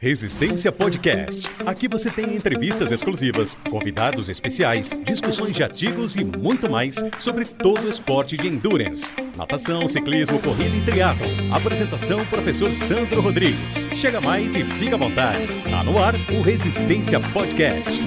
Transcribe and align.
Resistência 0.00 0.70
Podcast. 0.70 1.50
Aqui 1.66 1.88
você 1.88 2.08
tem 2.08 2.32
entrevistas 2.36 2.92
exclusivas, 2.92 3.56
convidados 3.68 4.28
especiais, 4.28 4.90
discussões 5.02 5.56
de 5.56 5.64
artigos 5.64 6.14
e 6.14 6.24
muito 6.24 6.70
mais 6.70 7.02
sobre 7.18 7.44
todo 7.44 7.84
o 7.84 7.88
esporte 7.88 8.36
de 8.36 8.46
endurance. 8.46 9.16
Natação, 9.36 9.88
ciclismo, 9.88 10.40
corrida 10.40 10.76
e 10.76 10.84
triatlo. 10.84 11.26
Apresentação 11.52 12.24
professor 12.26 12.72
Sandro 12.72 13.20
Rodrigues. 13.20 13.84
Chega 13.96 14.20
mais 14.20 14.54
e 14.54 14.64
fica 14.64 14.94
à 14.94 14.98
vontade. 14.98 15.48
Tá 15.68 15.82
no 15.82 15.98
ar 15.98 16.14
o 16.30 16.42
Resistência 16.42 17.18
Podcast. 17.32 18.00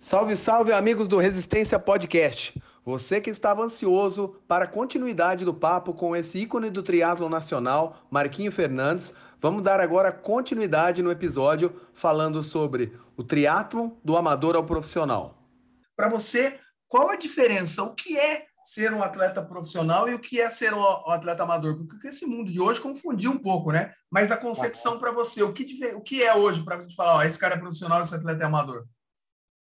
Salve, 0.00 0.34
salve 0.34 0.72
amigos 0.72 1.06
do 1.06 1.18
Resistência 1.18 1.78
Podcast. 1.78 2.60
Você 2.84 3.20
que 3.20 3.30
estava 3.30 3.62
ansioso 3.62 4.34
para 4.48 4.64
a 4.64 4.68
continuidade 4.68 5.44
do 5.44 5.54
papo 5.54 5.94
com 5.94 6.14
esse 6.14 6.40
ícone 6.40 6.70
do 6.70 6.82
triatlo 6.82 7.30
nacional, 7.30 8.04
Marquinho 8.10 8.52
Fernandes, 8.52 9.14
Vamos 9.44 9.62
dar 9.62 9.78
agora 9.78 10.10
continuidade 10.10 11.02
no 11.02 11.10
episódio 11.10 11.78
falando 11.92 12.42
sobre 12.42 12.98
o 13.14 13.22
triatlon 13.22 13.90
do 14.02 14.16
amador 14.16 14.56
ao 14.56 14.64
profissional. 14.64 15.36
Para 15.94 16.08
você, 16.08 16.58
qual 16.88 17.10
a 17.10 17.16
diferença? 17.16 17.82
O 17.82 17.94
que 17.94 18.16
é 18.16 18.46
ser 18.64 18.90
um 18.94 19.02
atleta 19.02 19.42
profissional 19.42 20.08
e 20.08 20.14
o 20.14 20.18
que 20.18 20.40
é 20.40 20.50
ser 20.50 20.72
um 20.72 20.82
atleta 21.10 21.42
amador? 21.42 21.76
Porque 21.76 22.08
esse 22.08 22.24
mundo 22.24 22.50
de 22.50 22.58
hoje 22.58 22.80
confundiu 22.80 23.32
um 23.32 23.38
pouco, 23.38 23.70
né? 23.70 23.92
Mas 24.10 24.32
a 24.32 24.36
concepção 24.38 24.98
para 24.98 25.12
você, 25.12 25.42
o 25.42 25.52
que, 25.52 25.92
o 25.94 26.00
que 26.00 26.22
é 26.22 26.34
hoje 26.34 26.64
para 26.64 26.76
a 26.76 26.80
gente 26.80 26.96
falar, 26.96 27.16
ó, 27.16 27.22
esse 27.22 27.38
cara 27.38 27.56
é 27.56 27.58
profissional, 27.58 28.00
esse 28.00 28.14
atleta 28.14 28.44
é 28.44 28.46
amador? 28.46 28.86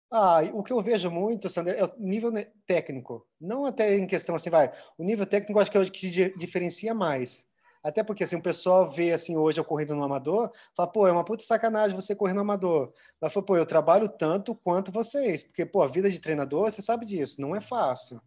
Ah, 0.09 0.39
o 0.53 0.63
que 0.63 0.72
eu 0.72 0.81
vejo 0.81 1.11
muito, 1.11 1.50
Sandra, 1.50 1.73
é 1.73 1.84
o 1.84 1.91
nível 2.00 2.31
técnico. 2.66 3.27
Não 3.38 3.66
até 3.66 3.97
em 3.97 4.08
questão 4.08 4.36
assim, 4.36 4.50
vai. 4.50 4.72
O 4.97 5.03
nível 5.03 5.25
técnico 5.25 5.59
acho 5.59 5.70
que 5.70 5.77
é 5.77 5.81
o 5.81 5.91
que 5.91 6.34
diferencia 6.38 6.94
mais. 6.94 7.45
Até 7.84 8.02
porque, 8.02 8.23
assim, 8.23 8.38
o 8.38 8.42
pessoal 8.42 8.90
vê, 8.90 9.12
assim, 9.12 9.36
hoje 9.36 9.60
eu 9.60 9.66
correndo 9.66 9.94
no 9.94 10.04
amador, 10.04 10.52
fala, 10.76 10.90
pô, 10.90 11.05
é 11.05 11.12
uma 11.12 11.26
puta 11.26 11.44
sacanagem 11.44 11.96
você 11.96 12.16
correr 12.16 12.34
no 12.34 12.42
amador. 12.42 12.94
Mas, 13.20 13.34
pô, 13.34 13.58
eu 13.58 13.66
trabalho 13.66 14.08
tanto 14.08 14.56
quanto 14.56 14.92
vocês, 14.92 15.44
porque, 15.44 15.66
pô, 15.66 15.81
a 15.84 15.88
vida 15.88 16.09
de 16.09 16.20
treinador, 16.20 16.72
você 16.72 16.81
sabe 16.81 17.06
disso, 17.06 17.42
não 17.42 17.56
é 17.56 17.59
fácil. 17.59 18.22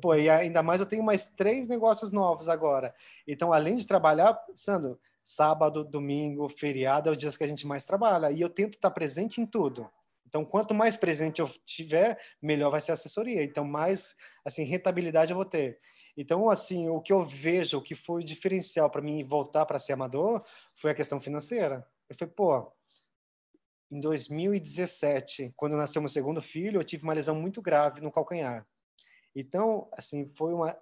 Pô, 0.00 0.14
e 0.14 0.30
ainda 0.30 0.62
mais 0.62 0.80
eu 0.80 0.86
tenho 0.86 1.02
mais 1.02 1.30
três 1.30 1.66
negócios 1.66 2.12
novos 2.12 2.48
agora. 2.48 2.94
Então, 3.26 3.52
além 3.52 3.74
de 3.74 3.86
trabalhar, 3.86 4.40
Sandro, 4.54 5.00
sábado, 5.24 5.84
domingo, 5.84 6.48
feriado 6.48 7.08
é 7.08 7.12
os 7.12 7.18
dias 7.18 7.36
que 7.36 7.42
a 7.42 7.48
gente 7.48 7.66
mais 7.66 7.84
trabalha. 7.84 8.30
E 8.30 8.40
eu 8.40 8.48
tento 8.48 8.74
estar 8.74 8.90
presente 8.92 9.40
em 9.40 9.46
tudo. 9.46 9.90
Então, 10.28 10.44
quanto 10.44 10.72
mais 10.72 10.96
presente 10.96 11.40
eu 11.40 11.50
tiver, 11.66 12.16
melhor 12.40 12.70
vai 12.70 12.80
ser 12.80 12.92
a 12.92 12.94
assessoria. 12.94 13.42
Então, 13.42 13.64
mais, 13.64 14.14
assim, 14.44 14.62
rentabilidade 14.62 15.32
eu 15.32 15.36
vou 15.36 15.44
ter. 15.44 15.80
Então, 16.20 16.50
assim, 16.50 16.86
o 16.86 17.00
que 17.00 17.14
eu 17.14 17.24
vejo, 17.24 17.78
o 17.78 17.82
que 17.82 17.94
foi 17.94 18.22
diferencial 18.22 18.90
para 18.90 19.00
mim 19.00 19.24
voltar 19.24 19.64
para 19.64 19.80
ser 19.80 19.94
amador, 19.94 20.44
foi 20.74 20.90
a 20.90 20.94
questão 20.94 21.18
financeira. 21.18 21.88
Eu 22.10 22.14
falei, 22.14 22.34
pô, 22.34 22.70
em 23.90 23.98
2017, 23.98 25.54
quando 25.56 25.78
nasceu 25.78 26.02
meu 26.02 26.10
segundo 26.10 26.42
filho, 26.42 26.78
eu 26.78 26.84
tive 26.84 27.04
uma 27.04 27.14
lesão 27.14 27.34
muito 27.34 27.62
grave 27.62 28.02
no 28.02 28.12
calcanhar. 28.12 28.66
Então, 29.34 29.88
assim, 29.96 30.26
foi 30.26 30.52
uma, 30.52 30.76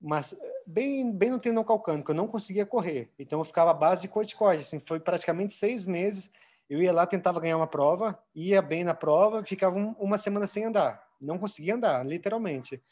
mas 0.00 0.34
bem 0.66 1.12
bem 1.14 1.32
no 1.32 1.38
tendão 1.38 1.62
calcâneo, 1.62 2.02
que 2.02 2.10
eu 2.10 2.14
não 2.14 2.26
conseguia 2.26 2.64
correr. 2.64 3.12
Então, 3.18 3.40
eu 3.40 3.44
ficava 3.44 3.72
à 3.72 3.74
base 3.74 4.00
de 4.00 4.08
corticoide. 4.08 4.62
Assim, 4.62 4.78
foi 4.78 4.98
praticamente 4.98 5.52
seis 5.52 5.86
meses. 5.86 6.32
Eu 6.70 6.80
ia 6.80 6.94
lá, 6.94 7.06
tentava 7.06 7.38
ganhar 7.40 7.58
uma 7.58 7.66
prova, 7.66 8.18
ia 8.34 8.62
bem 8.62 8.84
na 8.84 8.94
prova, 8.94 9.44
ficava 9.44 9.76
um, 9.76 9.90
uma 9.98 10.16
semana 10.16 10.46
sem 10.46 10.64
andar. 10.64 11.06
Não 11.20 11.38
conseguia 11.38 11.74
andar, 11.74 12.06
literalmente. 12.06 12.82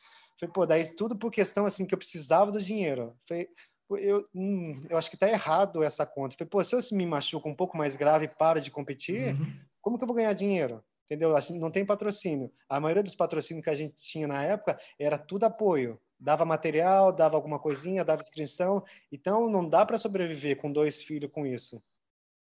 Falei, 0.40 0.52
pô, 0.54 0.64
daí 0.64 0.88
tudo 0.96 1.14
por 1.14 1.30
questão 1.30 1.66
assim 1.66 1.84
que 1.84 1.92
eu 1.92 1.98
precisava 1.98 2.50
do 2.50 2.62
dinheiro. 2.62 3.14
Falei, 3.28 3.46
eu, 3.90 4.26
hum, 4.34 4.82
eu 4.88 4.96
acho 4.96 5.10
que 5.10 5.16
tá 5.16 5.28
errado 5.28 5.82
essa 5.82 6.06
conta. 6.06 6.34
Falei, 6.36 6.48
pô, 6.48 6.64
se 6.64 6.74
eu 6.74 6.80
me 6.92 7.04
machuco 7.04 7.48
um 7.48 7.54
pouco 7.54 7.76
mais 7.76 7.94
grave 7.94 8.24
e 8.24 8.28
paro 8.28 8.60
de 8.60 8.70
competir, 8.70 9.34
uhum. 9.34 9.52
como 9.82 9.98
que 9.98 10.04
eu 10.04 10.06
vou 10.06 10.16
ganhar 10.16 10.32
dinheiro? 10.32 10.82
Entendeu? 11.04 11.36
Assim, 11.36 11.58
não 11.58 11.70
tem 11.70 11.84
patrocínio. 11.84 12.50
A 12.68 12.80
maioria 12.80 13.02
dos 13.02 13.14
patrocínios 13.14 13.64
que 13.64 13.70
a 13.70 13.76
gente 13.76 14.00
tinha 14.00 14.26
na 14.26 14.42
época 14.42 14.80
era 14.98 15.18
tudo 15.18 15.44
apoio. 15.44 16.00
Dava 16.18 16.44
material, 16.44 17.12
dava 17.12 17.36
alguma 17.36 17.58
coisinha, 17.58 18.04
dava 18.04 18.22
inscrição. 18.22 18.82
Então, 19.10 19.50
não 19.50 19.68
dá 19.68 19.84
para 19.84 19.98
sobreviver 19.98 20.56
com 20.56 20.72
dois 20.72 21.02
filhos 21.02 21.30
com 21.30 21.44
isso. 21.44 21.82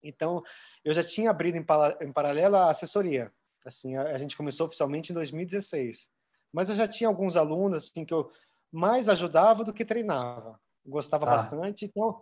Então, 0.01 0.41
eu 0.84 0.94
já 0.94 1.03
tinha 1.03 1.29
abrido 1.29 1.57
em, 1.57 1.66
em 2.01 2.13
paralelo 2.13 2.56
a 2.56 2.69
assessoria. 2.69 3.31
Assim, 3.66 3.95
a, 3.97 4.03
a 4.03 4.18
gente 4.18 4.38
começou 4.38 4.68
oficialmente 4.68 5.12
em 5.12 5.16
2016. 5.16 6.09
Mas 6.55 6.69
eu 6.69 6.75
já 6.75 6.88
tinha 6.88 7.09
alguns 7.09 7.35
alunos 7.35 7.83
assim 7.83 8.05
que 8.05 8.13
eu 8.13 8.31
mais 8.71 9.09
ajudava 9.09 9.61
do 9.61 9.73
que 9.73 9.83
treinava. 9.83 10.57
Gostava 10.85 11.25
ah. 11.25 11.31
bastante, 11.31 11.83
então 11.83 12.21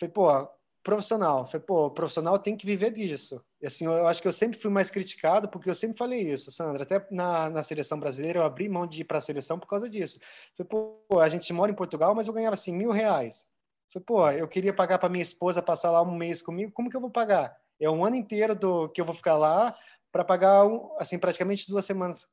falei, 0.00 0.12
pô, 0.12 0.48
profissional, 0.82 1.46
falei, 1.46 1.60
pô, 1.66 1.90
profissional 1.90 2.38
tem 2.38 2.56
que 2.56 2.64
viver 2.64 2.90
disso. 2.90 3.44
E 3.60 3.66
assim, 3.66 3.84
eu 3.84 4.06
acho 4.06 4.22
que 4.22 4.26
eu 4.26 4.32
sempre 4.32 4.58
fui 4.58 4.70
mais 4.70 4.90
criticado 4.90 5.46
porque 5.46 5.68
eu 5.68 5.74
sempre 5.74 5.98
falei 5.98 6.22
isso, 6.22 6.50
Sandra, 6.50 6.84
até 6.84 7.06
na, 7.10 7.50
na 7.50 7.62
seleção 7.62 8.00
brasileira 8.00 8.38
eu 8.38 8.44
abri 8.44 8.66
mão 8.66 8.86
de 8.86 9.02
ir 9.02 9.04
para 9.04 9.18
a 9.18 9.20
seleção 9.20 9.58
por 9.58 9.68
causa 9.68 9.90
disso. 9.90 10.18
Falei, 10.56 10.70
pô, 10.70 11.20
a 11.20 11.28
gente 11.28 11.52
mora 11.52 11.70
em 11.70 11.76
Portugal, 11.76 12.14
mas 12.14 12.26
eu 12.26 12.32
ganhava 12.32 12.54
assim 12.54 12.74
mil 12.74 12.92
reais. 12.92 13.46
Falei, 13.92 14.04
pô, 14.06 14.30
eu 14.30 14.48
queria 14.48 14.72
pagar 14.72 14.98
para 14.98 15.10
minha 15.10 15.22
esposa 15.22 15.60
passar 15.60 15.90
lá 15.90 16.00
um 16.00 16.16
mês 16.16 16.40
comigo, 16.40 16.72
como 16.72 16.88
que 16.88 16.96
eu 16.96 17.00
vou 17.00 17.10
pagar? 17.10 17.54
É 17.78 17.90
um 17.90 18.06
ano 18.06 18.16
inteiro 18.16 18.54
do 18.56 18.88
que 18.88 19.02
eu 19.02 19.04
vou 19.04 19.14
ficar 19.14 19.36
lá 19.36 19.74
para 20.10 20.24
pagar 20.24 20.62
assim 20.98 21.18
praticamente 21.18 21.68
duas 21.68 21.84
semanas 21.84 22.26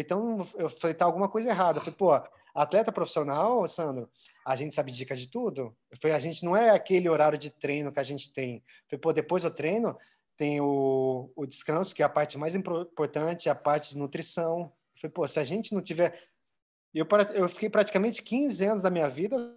então, 0.00 0.46
eu 0.56 0.68
falei, 0.68 0.94
tá 0.94 1.04
alguma 1.04 1.28
coisa 1.28 1.48
errada. 1.48 1.78
Eu 1.78 1.82
falei, 1.82 1.96
pô, 1.96 2.12
atleta 2.54 2.92
profissional, 2.92 3.66
Sandro, 3.66 4.08
a 4.44 4.54
gente 4.56 4.74
sabe 4.74 4.92
dicas 4.92 5.18
de 5.18 5.28
tudo. 5.28 5.74
Eu 5.90 5.98
falei, 6.00 6.16
a 6.16 6.20
gente 6.20 6.44
não 6.44 6.56
é 6.56 6.70
aquele 6.70 7.08
horário 7.08 7.38
de 7.38 7.50
treino 7.50 7.92
que 7.92 8.00
a 8.00 8.04
gente 8.04 8.32
tem. 8.32 8.56
Eu 8.56 8.62
falei, 8.90 9.00
pô, 9.00 9.12
depois 9.12 9.42
do 9.42 9.50
treino, 9.50 9.96
tem 10.36 10.60
o, 10.60 11.30
o 11.34 11.46
descanso, 11.46 11.94
que 11.94 12.02
é 12.02 12.06
a 12.06 12.10
parte 12.10 12.36
mais 12.36 12.54
importante, 12.54 13.48
a 13.48 13.54
parte 13.54 13.94
de 13.94 13.98
nutrição. 13.98 14.72
Eu 14.94 15.00
falei, 15.00 15.12
pô, 15.12 15.26
se 15.26 15.40
a 15.40 15.44
gente 15.44 15.74
não 15.74 15.82
tiver. 15.82 16.28
Eu, 16.94 17.06
eu 17.34 17.48
fiquei 17.48 17.68
praticamente 17.68 18.22
15 18.22 18.64
anos 18.64 18.82
da 18.82 18.90
minha 18.90 19.08
vida 19.08 19.54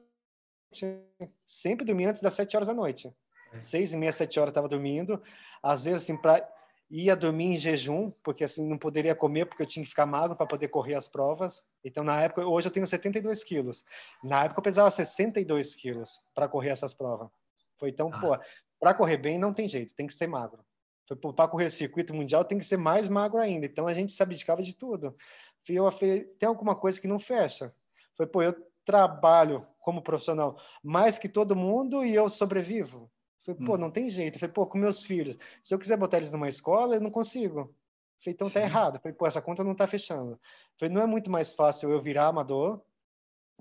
sempre 1.48 1.86
dormindo 1.86 2.10
antes 2.10 2.22
das 2.22 2.34
7 2.34 2.56
horas 2.56 2.68
da 2.68 2.74
noite. 2.74 3.14
É. 3.54 3.62
Seis 3.62 3.94
e 3.94 3.98
meia, 3.98 4.12
sete 4.12 4.40
horas 4.40 4.50
eu 4.50 4.52
estava 4.52 4.68
dormindo. 4.68 5.22
Às 5.62 5.84
vezes, 5.84 6.04
assim, 6.04 6.18
para 6.18 6.48
ia 6.90 7.16
dormir 7.16 7.46
em 7.46 7.58
jejum, 7.58 8.12
porque 8.24 8.44
assim 8.44 8.68
não 8.68 8.78
poderia 8.78 9.14
comer 9.14 9.46
porque 9.46 9.62
eu 9.62 9.68
tinha 9.68 9.84
que 9.84 9.90
ficar 9.90 10.06
magro 10.06 10.36
para 10.36 10.48
poder 10.48 10.70
correr 10.70 10.96
as 10.96 11.08
provas. 11.08 11.64
Então 11.84 12.04
na 12.04 12.22
época, 12.22 12.46
hoje 12.46 12.68
eu 12.68 12.72
tenho 12.72 12.88
72 12.88 13.44
quilos. 13.44 13.86
Na 14.24 14.46
época 14.46 14.60
eu 14.60 14.64
pesava 14.64 14.90
62 14.90 15.76
quilos 15.76 16.20
para 16.34 16.48
correr 16.48 16.70
essas 16.70 16.94
provas. 16.94 17.30
Foi 17.78 17.90
então, 17.90 18.10
ah. 18.14 18.20
pô, 18.20 18.40
para 18.80 18.94
correr 18.94 19.18
bem 19.18 19.38
não 19.38 19.54
tem 19.54 19.68
jeito, 19.68 19.96
tem 19.96 20.08
que 20.08 20.14
ser 20.14 20.28
magro. 20.28 20.66
Foi 21.08 21.18
para 21.34 21.48
correr 21.48 21.72
circuito 21.72 22.14
mundial 22.14 22.46
tem 22.46 22.60
que 22.60 22.66
ser 22.66 22.78
mais 22.78 23.10
magro 23.10 23.40
ainda. 23.40 23.66
Então 23.66 23.88
a 23.88 23.94
gente 23.94 24.12
se 24.12 24.22
abdicava 24.22 24.62
de 24.62 24.76
tudo. 24.76 25.16
Eu 25.68 25.92
falei, 25.92 26.24
tem 26.40 26.48
alguma 26.48 26.76
coisa 26.76 27.00
que 27.00 27.08
não 27.08 27.20
fecha. 27.20 27.74
Foi, 28.16 28.26
pô, 28.26 28.42
eu 28.42 28.56
trabalho 28.86 29.68
como 29.80 30.02
profissional 30.02 30.60
mais 30.84 31.20
que 31.20 31.30
todo 31.30 31.56
mundo 31.56 32.04
e 32.04 32.14
eu 32.14 32.28
sobrevivo. 32.28 33.12
Falei, 33.56 33.66
pô, 33.66 33.76
hum. 33.76 33.78
não 33.78 33.92
tem 33.92 34.10
jeito. 34.10 34.40
Falei, 34.40 34.54
pô, 34.54 34.66
com 34.66 34.78
meus 34.78 35.04
filhos, 35.04 35.38
se 35.64 35.74
eu 35.74 35.80
quiser 35.80 35.98
botar 35.98 36.18
eles 36.18 36.32
numa 36.32 36.48
escola, 36.48 36.96
eu 36.96 37.02
não 37.02 37.10
consigo. 37.10 37.74
Falei, 38.24 38.34
então 38.34 38.48
tá 38.48 38.54
Sim. 38.54 38.54
tá 38.54 38.62
errado. 38.62 39.00
Falei, 39.00 39.16
pô, 39.16 39.26
essa 39.26 39.42
conta 39.42 39.64
não 39.64 39.74
tá 39.74 39.88
fechando. 39.88 40.40
Falei, 40.78 40.94
não 40.94 41.02
é 41.02 41.06
muito 41.06 41.32
mais 41.32 41.54
fácil 41.54 41.90
eu 41.90 42.02
virar 42.02 42.28
amador, 42.28 42.82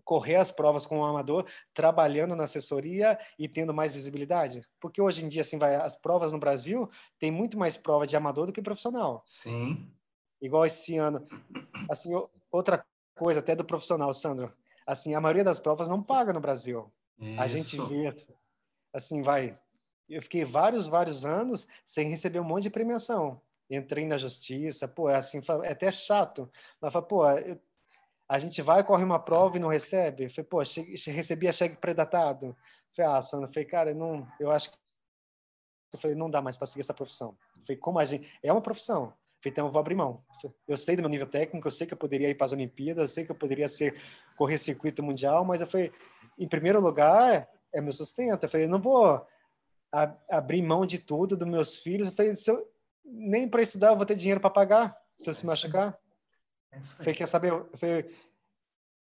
correr 0.05 0.37
as 0.37 0.51
provas 0.51 0.87
com 0.87 1.01
o 1.01 1.05
amador, 1.05 1.47
trabalhando 1.73 2.35
na 2.35 2.45
assessoria 2.45 3.19
e 3.39 3.49
tendo 3.49 3.73
mais 3.73 3.93
visibilidade? 3.93 4.67
Porque 4.81 5.01
hoje 5.01 5.25
em 5.25 5.29
dia, 5.29 5.43
assim, 5.43 5.59
vai, 5.59 5.77
as 5.77 5.97
provas 5.97 6.33
no 6.33 6.39
Brasil 6.39 6.91
tem 7.19 7.31
muito 7.31 7.59
mais 7.59 7.77
prova 7.77 8.07
de 8.07 8.17
amador 8.17 8.47
do 8.47 8.53
que 8.53 8.63
profissional. 8.63 9.23
Sim. 9.25 9.91
Igual 10.41 10.67
esse 10.67 10.97
ano. 10.97 11.27
Assim, 11.91 12.11
outra 12.51 12.85
coisa 13.17 13.41
até 13.41 13.55
do 13.55 13.65
profissional, 13.65 14.13
Sandro. 14.15 14.53
Assim, 14.87 15.15
a 15.15 15.21
maioria 15.21 15.45
das 15.45 15.61
provas 15.61 15.89
não 15.89 16.03
paga 16.03 16.33
no 16.33 16.41
Brasil. 16.41 16.91
Isso. 17.19 17.41
A 17.41 17.47
gente 17.47 17.81
vê, 17.87 18.15
assim, 18.93 19.23
vai, 19.23 19.59
eu 20.09 20.23
fiquei 20.23 20.45
vários, 20.45 20.87
vários 20.87 21.25
anos 21.25 21.69
sem 21.85 22.09
receber 22.09 22.41
um 22.41 22.45
monte 22.45 22.65
de 22.65 22.71
premiação. 22.71 23.41
Entrei 23.71 24.07
na 24.07 24.17
justiça, 24.17 24.89
pô, 24.89 25.11
é 25.11 25.17
assim, 25.17 25.41
é 25.65 25.73
até 25.73 25.91
chato. 25.93 26.51
Mas, 26.81 26.93
pô, 27.07 27.29
eu, 27.31 27.61
a 28.29 28.39
gente 28.39 28.61
vai, 28.63 28.85
corre 28.85 29.05
uma 29.05 29.19
prova 29.19 29.57
e 29.57 29.61
não 29.61 29.69
recebe. 29.69 30.29
Falei, 30.29 30.49
pô, 30.49 30.65
che, 30.65 30.83
recebi 31.11 31.49
a 31.49 31.53
cheque 31.53 31.77
predatado. 31.77 32.57
falei, 32.95 33.11
ah, 33.11 33.23
Sandra, 33.23 33.49
falei, 33.49 33.65
cara, 33.65 33.95
não, 33.95 34.27
eu 34.39 34.51
acho 34.51 34.71
que 34.71 34.79
eu 35.93 35.99
falei, 35.99 36.17
não 36.17 36.31
dá 36.31 36.43
mais 36.43 36.57
para 36.57 36.67
seguir 36.67 36.83
essa 36.83 36.93
profissão. 36.95 37.37
Falei, 37.67 37.77
como 37.79 37.99
a 37.99 38.05
gente. 38.05 38.31
É 38.43 38.53
uma 38.53 38.61
profissão. 38.61 39.15
falei, 39.43 39.53
então 39.53 39.67
eu 39.67 39.73
vou 39.73 39.81
abrir 39.81 39.95
mão. 39.95 40.23
Eu 40.67 40.77
sei 40.77 40.97
do 40.97 41.01
meu 41.03 41.11
nível 41.11 41.27
técnico, 41.27 41.67
eu 41.67 41.73
sei 41.73 41.87
que 41.87 41.95
eu 41.95 41.99
poderia 41.99 42.29
ir 42.29 42.35
para 42.35 42.45
as 42.47 42.53
Olimpíadas, 42.53 43.03
eu 43.03 43.15
sei 43.15 43.25
que 43.25 43.31
eu 43.31 43.37
poderia 43.37 43.69
ser 43.69 44.01
correr 44.37 44.59
circuito 44.59 45.03
mundial, 45.03 45.45
mas 45.45 45.61
eu 45.61 45.67
falei, 45.67 45.93
em 46.39 46.47
primeiro 46.47 46.81
lugar, 46.81 47.49
é 47.73 47.81
meu 47.81 47.93
sustento. 47.93 48.43
Eu 48.43 48.49
falei, 48.49 48.67
não 48.67 48.81
vou 48.81 49.27
a, 49.93 50.15
abrir 50.31 50.63
mão 50.63 50.87
de 50.87 50.99
tudo 50.99 51.37
dos 51.37 51.49
meus 51.49 51.77
filhos. 51.77 52.09
Eu 52.09 52.15
falei, 52.15 52.35
se 52.35 52.51
eu, 52.51 52.71
nem 53.05 53.49
para 53.49 53.63
estudar 53.63 53.89
eu 53.89 53.97
vou 53.97 54.07
ter 54.07 54.17
dinheiro 54.17 54.41
para 54.41 54.51
pagar 54.51 54.97
se 55.19 55.29
eu 55.29 55.35
se 55.35 55.45
machucar. 55.45 55.99
É 56.71 56.83
falei, 56.83 57.15
quer 57.15 57.27
saber? 57.27 57.51
Eu, 57.51 57.69
falei, 57.77 58.15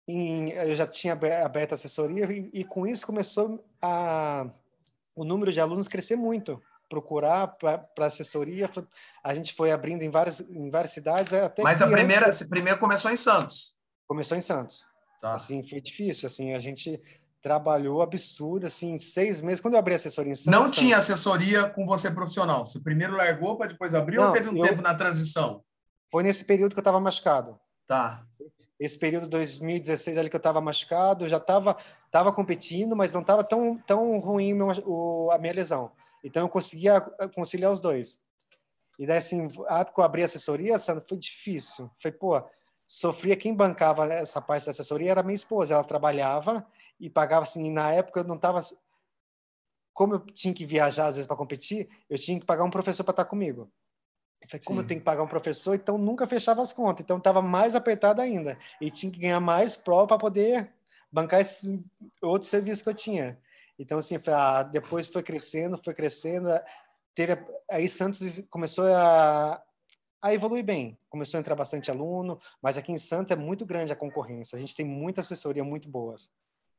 em, 0.07 0.51
eu 0.51 0.75
já 0.75 0.87
tinha 0.87 1.13
aberto 1.13 1.71
a 1.71 1.75
assessoria 1.75 2.25
e, 2.25 2.49
e, 2.53 2.63
com 2.63 2.85
isso 2.85 3.05
começou 3.05 3.63
a 3.81 4.49
o 5.15 5.23
número 5.23 5.51
de 5.51 5.59
alunos 5.59 5.87
crescer 5.87 6.15
muito. 6.15 6.61
Procurar 6.89 7.47
para 7.47 8.05
assessoria, 8.05 8.69
a 9.23 9.33
gente 9.33 9.53
foi 9.53 9.71
abrindo 9.71 10.03
em 10.03 10.09
várias, 10.09 10.41
em 10.41 10.69
várias 10.69 10.91
cidades. 10.91 11.33
Até 11.33 11.63
Mas 11.63 11.81
a 11.81 11.87
primeira, 11.87 12.27
antes... 12.27 12.43
primeira 12.43 12.77
começou 12.77 13.09
em 13.09 13.15
Santos. 13.15 13.75
Começou 14.07 14.37
em 14.37 14.41
Santos. 14.41 14.85
Tá. 15.19 15.33
Assim, 15.33 15.63
foi 15.63 15.81
difícil. 15.81 16.27
Assim, 16.27 16.53
a 16.53 16.59
gente 16.59 17.01
trabalhou 17.45 18.01
absurdo, 18.01 18.65
assim, 18.65 18.97
seis 18.97 19.39
meses. 19.39 19.61
Quando 19.61 19.75
eu 19.75 19.79
abri 19.79 19.93
a 19.93 19.97
assessoria 19.97 20.33
em. 20.33 20.49
Não 20.49 20.71
tinha 20.71 20.97
assessoria 20.97 21.69
com 21.69 21.85
você 21.85 22.09
profissional? 22.09 22.65
Você 22.65 22.79
primeiro 22.79 23.15
largou 23.15 23.55
para 23.55 23.67
depois 23.67 23.93
abrir 23.93 24.17
Não, 24.17 24.29
ou 24.29 24.33
teve 24.33 24.49
um 24.49 24.57
eu... 24.57 24.63
tempo 24.63 24.81
na 24.81 24.95
transição? 24.95 25.63
Foi 26.11 26.23
nesse 26.23 26.43
período 26.43 26.73
que 26.73 26.79
eu 26.79 26.81
estava 26.81 26.99
machucado. 26.99 27.59
Tá. 27.85 28.25
Esse 28.79 28.97
período 28.97 29.29
2016 29.29 30.17
ali 30.17 30.27
que 30.27 30.35
eu 30.35 30.39
estava 30.39 30.59
machucado, 30.59 31.27
já 31.27 31.37
estava 31.37 31.77
tava 32.09 32.33
competindo, 32.33 32.95
mas 32.95 33.13
não 33.13 33.21
estava 33.21 33.43
tão, 33.43 33.77
tão 33.85 34.17
ruim 34.19 34.51
meu, 34.51 34.69
o, 34.83 35.29
a 35.29 35.37
minha 35.37 35.53
lesão. 35.53 35.91
Então 36.23 36.41
eu 36.41 36.49
conseguia 36.49 36.99
conciliar 37.35 37.71
os 37.71 37.79
dois. 37.79 38.23
E 38.97 39.05
daí, 39.05 39.19
assim, 39.19 39.49
a 39.67 39.81
época 39.81 39.93
que 39.93 39.99
eu 39.99 40.03
abri 40.03 40.23
a 40.23 40.25
assessoria, 40.25 40.79
Sandra, 40.79 41.05
foi 41.07 41.19
difícil. 41.19 41.91
Foi, 41.99 42.11
pô, 42.11 42.41
sofria 42.87 43.35
quem 43.35 43.53
bancava 43.53 44.11
essa 44.11 44.41
parte 44.41 44.65
da 44.65 44.71
assessoria 44.71 45.11
era 45.11 45.21
minha 45.21 45.35
esposa. 45.35 45.75
Ela 45.75 45.83
trabalhava 45.83 46.65
e 46.99 47.09
pagava, 47.09 47.43
assim, 47.43 47.71
na 47.71 47.91
época 47.91 48.21
eu 48.21 48.23
não 48.23 48.35
estava. 48.35 48.61
Como 49.93 50.15
eu 50.15 50.19
tinha 50.19 50.53
que 50.53 50.65
viajar 50.65 51.07
às 51.07 51.15
vezes 51.15 51.27
para 51.27 51.37
competir, 51.37 51.89
eu 52.09 52.17
tinha 52.17 52.39
que 52.39 52.45
pagar 52.45 52.63
um 52.63 52.69
professor 52.69 53.03
para 53.03 53.13
estar 53.13 53.25
comigo. 53.25 53.71
Eu 54.41 54.49
falei, 54.49 54.63
como 54.63 54.79
Sim. 54.79 54.83
eu 54.83 54.87
tenho 54.87 54.99
que 54.99 55.05
pagar 55.05 55.23
um 55.23 55.27
professor, 55.27 55.75
então 55.75 55.97
nunca 55.97 56.27
fechava 56.27 56.61
as 56.61 56.71
contas. 56.73 57.03
Então 57.03 57.17
estava 57.17 57.41
mais 57.41 57.75
apertado 57.75 58.21
ainda. 58.21 58.57
E 58.79 58.91
tinha 58.91 59.11
que 59.11 59.19
ganhar 59.19 59.39
mais 59.39 59.75
prova 59.75 60.07
para 60.07 60.19
poder 60.19 60.71
bancar 61.11 61.41
esse 61.41 61.83
outro 62.21 62.47
serviço 62.47 62.83
que 62.83 62.89
eu 62.89 62.93
tinha. 62.93 63.39
Então, 63.79 63.97
assim, 63.97 64.19
foi, 64.19 64.33
ah, 64.33 64.63
depois 64.63 65.07
foi 65.07 65.23
crescendo, 65.23 65.77
foi 65.77 65.93
crescendo. 65.93 66.49
Teve, 67.13 67.37
aí 67.69 67.87
Santos 67.89 68.41
começou 68.49 68.85
a, 68.85 69.61
a 70.21 70.33
evoluir 70.33 70.63
bem. 70.63 70.97
Começou 71.09 71.37
a 71.37 71.41
entrar 71.41 71.55
bastante 71.55 71.89
aluno, 71.89 72.39
mas 72.61 72.77
aqui 72.77 72.91
em 72.91 72.97
Santos 72.97 73.31
é 73.31 73.35
muito 73.35 73.65
grande 73.65 73.91
a 73.93 73.95
concorrência. 73.95 74.55
A 74.55 74.59
gente 74.59 74.75
tem 74.75 74.85
muita 74.85 75.21
assessoria 75.21 75.63
muito 75.63 75.89
boas. 75.89 76.29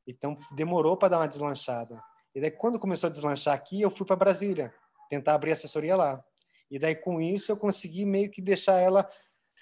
Então, 0.06 0.36
demorou 0.52 0.96
para 0.96 1.08
dar 1.08 1.18
uma 1.18 1.28
deslanchada. 1.28 2.00
E 2.34 2.40
daí, 2.40 2.50
quando 2.50 2.78
começou 2.78 3.08
a 3.08 3.10
deslanchar 3.10 3.54
aqui, 3.54 3.80
eu 3.80 3.90
fui 3.90 4.06
para 4.06 4.14
Brasília, 4.16 4.72
tentar 5.08 5.34
abrir 5.34 5.52
assessoria 5.52 5.96
lá. 5.96 6.22
E 6.70 6.78
daí, 6.78 6.94
com 6.94 7.20
isso, 7.20 7.50
eu 7.50 7.56
consegui 7.56 8.04
meio 8.04 8.30
que 8.30 8.42
deixar 8.42 8.78
ela. 8.78 9.08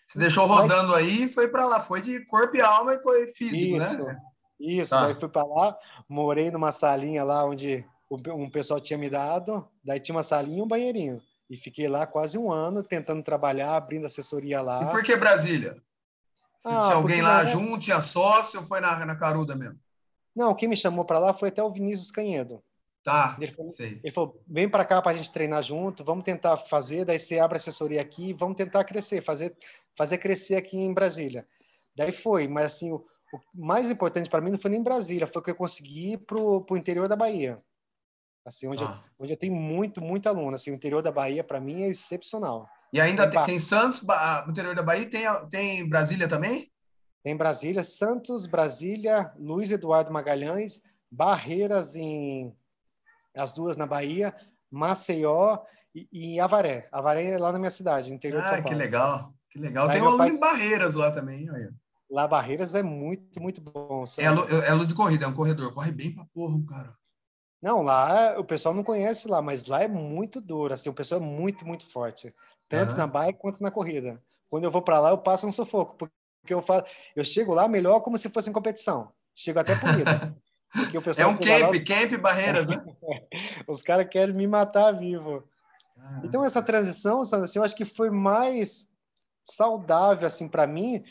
Você 0.06 0.18
deixou 0.18 0.46
rodando 0.46 0.94
aí 0.94 1.24
e 1.24 1.28
foi 1.28 1.48
para 1.48 1.64
lá. 1.64 1.80
Foi 1.80 2.02
de 2.02 2.24
corpo 2.26 2.56
e 2.56 2.60
alma 2.60 2.94
e 2.94 3.28
físico, 3.28 3.78
né? 3.78 3.92
isso, 3.92 4.04
né? 4.04 4.20
Isso, 4.58 4.90
tá. 4.90 5.06
daí 5.06 5.14
fui 5.14 5.28
para 5.28 5.44
lá, 5.44 5.76
morei 6.08 6.50
numa 6.50 6.72
salinha 6.72 7.24
lá 7.24 7.44
onde 7.44 7.84
um 8.10 8.50
pessoal 8.50 8.80
tinha 8.80 8.98
me 8.98 9.10
dado, 9.10 9.68
daí 9.84 10.00
tinha 10.00 10.14
uma 10.14 10.22
salinha 10.22 10.58
e 10.58 10.62
um 10.62 10.68
banheirinho. 10.68 11.20
E 11.50 11.56
fiquei 11.56 11.88
lá 11.88 12.06
quase 12.06 12.38
um 12.38 12.50
ano 12.50 12.82
tentando 12.82 13.22
trabalhar, 13.22 13.76
abrindo 13.76 14.06
assessoria 14.06 14.62
lá. 14.62 14.84
E 14.84 14.90
por 14.90 15.02
que 15.02 15.16
Brasília? 15.16 15.76
Ah, 16.66 16.80
tinha 16.80 16.94
alguém 16.94 17.20
lá 17.20 17.44
junto, 17.44 17.78
tinha 17.80 18.00
sócio 18.00 18.60
ou 18.60 18.66
foi 18.66 18.80
na, 18.80 19.04
na 19.04 19.16
Caruda 19.16 19.54
mesmo? 19.54 19.78
Não, 20.34 20.54
quem 20.54 20.68
me 20.68 20.76
chamou 20.76 21.04
para 21.04 21.18
lá 21.18 21.32
foi 21.32 21.48
até 21.48 21.62
o 21.62 21.70
Vinícius 21.70 22.10
Canhedo. 22.10 22.62
Tá, 23.02 23.36
ele 23.38 23.50
falou. 23.50 23.70
Ele 23.78 24.10
falou, 24.10 24.42
vem 24.46 24.68
para 24.68 24.84
cá 24.84 25.02
para 25.02 25.12
a 25.12 25.14
gente 25.14 25.30
treinar 25.30 25.62
junto, 25.62 26.02
vamos 26.02 26.24
tentar 26.24 26.56
fazer, 26.56 27.04
daí 27.04 27.18
você 27.18 27.38
abre 27.38 27.58
assessoria 27.58 28.00
aqui, 28.00 28.32
vamos 28.32 28.56
tentar 28.56 28.82
crescer, 28.84 29.22
fazer, 29.22 29.54
fazer 29.96 30.18
crescer 30.18 30.56
aqui 30.56 30.78
em 30.78 30.92
Brasília. 30.92 31.46
Daí 31.94 32.10
foi, 32.10 32.48
mas 32.48 32.66
assim, 32.66 32.90
o, 32.92 33.04
o 33.32 33.66
mais 33.66 33.90
importante 33.90 34.30
para 34.30 34.40
mim 34.40 34.50
não 34.50 34.58
foi 34.58 34.70
nem 34.70 34.82
Brasília, 34.82 35.26
foi 35.26 35.42
que 35.42 35.50
eu 35.50 35.54
consegui 35.54 36.12
ir 36.12 36.18
para 36.18 36.38
o 36.38 36.76
interior 36.76 37.06
da 37.06 37.14
Bahia. 37.14 37.62
Assim, 38.44 38.66
onde, 38.66 38.84
ah. 38.84 39.02
eu, 39.18 39.24
onde 39.24 39.32
eu 39.32 39.38
tenho 39.38 39.54
muito, 39.54 40.02
muito 40.02 40.28
aluno. 40.28 40.54
Assim, 40.54 40.70
o 40.70 40.74
interior 40.74 41.02
da 41.02 41.10
Bahia, 41.10 41.42
para 41.42 41.60
mim, 41.60 41.82
é 41.82 41.88
excepcional. 41.88 42.68
E 42.92 43.00
ainda 43.00 43.28
tem, 43.28 43.42
tem 43.44 43.58
Santos, 43.58 44.02
no 44.02 44.50
interior 44.50 44.74
da 44.74 44.82
Bahia, 44.82 45.08
tem, 45.08 45.24
tem 45.48 45.88
Brasília 45.88 46.28
também? 46.28 46.70
Tem 47.24 47.34
Brasília, 47.34 47.82
Santos, 47.82 48.46
Brasília, 48.46 49.32
Luiz 49.38 49.70
Eduardo 49.70 50.12
Magalhães, 50.12 50.82
Barreiras 51.10 51.96
em 51.96 52.54
as 53.34 53.54
duas 53.54 53.78
na 53.78 53.86
Bahia, 53.86 54.36
Maceió 54.70 55.58
e, 55.94 56.06
e 56.12 56.38
Avaré. 56.38 56.86
Avaré 56.92 57.30
é 57.30 57.38
lá 57.38 57.50
na 57.50 57.58
minha 57.58 57.70
cidade, 57.70 58.12
interior 58.12 58.40
ah, 58.40 58.42
de 58.42 58.48
São 58.50 58.62
Paulo. 58.62 58.68
que 58.68 58.74
legal, 58.74 59.34
que 59.50 59.58
legal. 59.58 59.88
Tem 59.88 60.02
um 60.02 60.18
pai... 60.18 60.28
em 60.28 60.38
Barreiras 60.38 60.94
lá 60.94 61.10
também, 61.10 61.50
olha. 61.50 61.72
Lá 62.10 62.28
Barreiras 62.28 62.74
é 62.74 62.82
muito, 62.82 63.40
muito 63.40 63.60
bom. 63.62 64.04
É 64.18 64.26
aluno, 64.26 64.48
é 64.62 64.68
aluno 64.68 64.86
de 64.86 64.94
corrida, 64.94 65.24
é 65.24 65.28
um 65.28 65.34
corredor, 65.34 65.72
corre 65.72 65.90
bem 65.90 66.14
pra 66.14 66.26
porra, 66.26 66.62
cara. 66.68 66.94
Não, 67.62 67.80
lá 67.80 68.38
o 68.38 68.44
pessoal 68.44 68.74
não 68.74 68.84
conhece 68.84 69.26
lá, 69.26 69.40
mas 69.40 69.64
lá 69.64 69.82
é 69.82 69.88
muito 69.88 70.42
duro, 70.42 70.74
assim, 70.74 70.90
o 70.90 70.94
pessoal 70.94 71.22
é 71.22 71.24
muito, 71.24 71.66
muito 71.66 71.86
forte, 71.86 72.34
tanto 72.68 72.90
uhum. 72.90 72.98
na 72.98 73.06
bike 73.06 73.38
quanto 73.38 73.62
na 73.62 73.70
corrida. 73.70 74.22
Quando 74.50 74.64
eu 74.64 74.70
vou 74.70 74.82
para 74.82 75.00
lá, 75.00 75.08
eu 75.08 75.18
passo 75.18 75.46
um 75.46 75.52
sufoco, 75.52 75.96
porque 75.96 76.14
eu 76.52 76.60
falo, 76.60 76.84
eu 77.14 77.24
chego 77.24 77.54
lá 77.54 77.68
melhor 77.68 78.00
como 78.00 78.18
se 78.18 78.28
fosse 78.28 78.50
em 78.50 78.52
competição. 78.52 79.12
Chego 79.34 79.60
até 79.60 79.74
corrida. 79.76 80.36
é 81.16 81.26
um 81.26 81.36
camp, 81.36 81.62
lá, 81.62 81.84
camp 81.84 82.20
Barreiras, 82.20 82.68
né? 82.68 82.84
Os 83.66 83.82
caras 83.82 84.08
querem 84.08 84.34
me 84.34 84.46
matar 84.46 84.92
vivo. 84.92 85.48
Então 86.22 86.44
essa 86.44 86.62
transição, 86.62 87.20
assim, 87.20 87.58
eu 87.58 87.64
acho 87.64 87.76
que 87.76 87.84
foi 87.84 88.10
mais 88.10 88.90
saudável 89.44 90.26
assim 90.26 90.48
para 90.48 90.66
mim, 90.66 91.04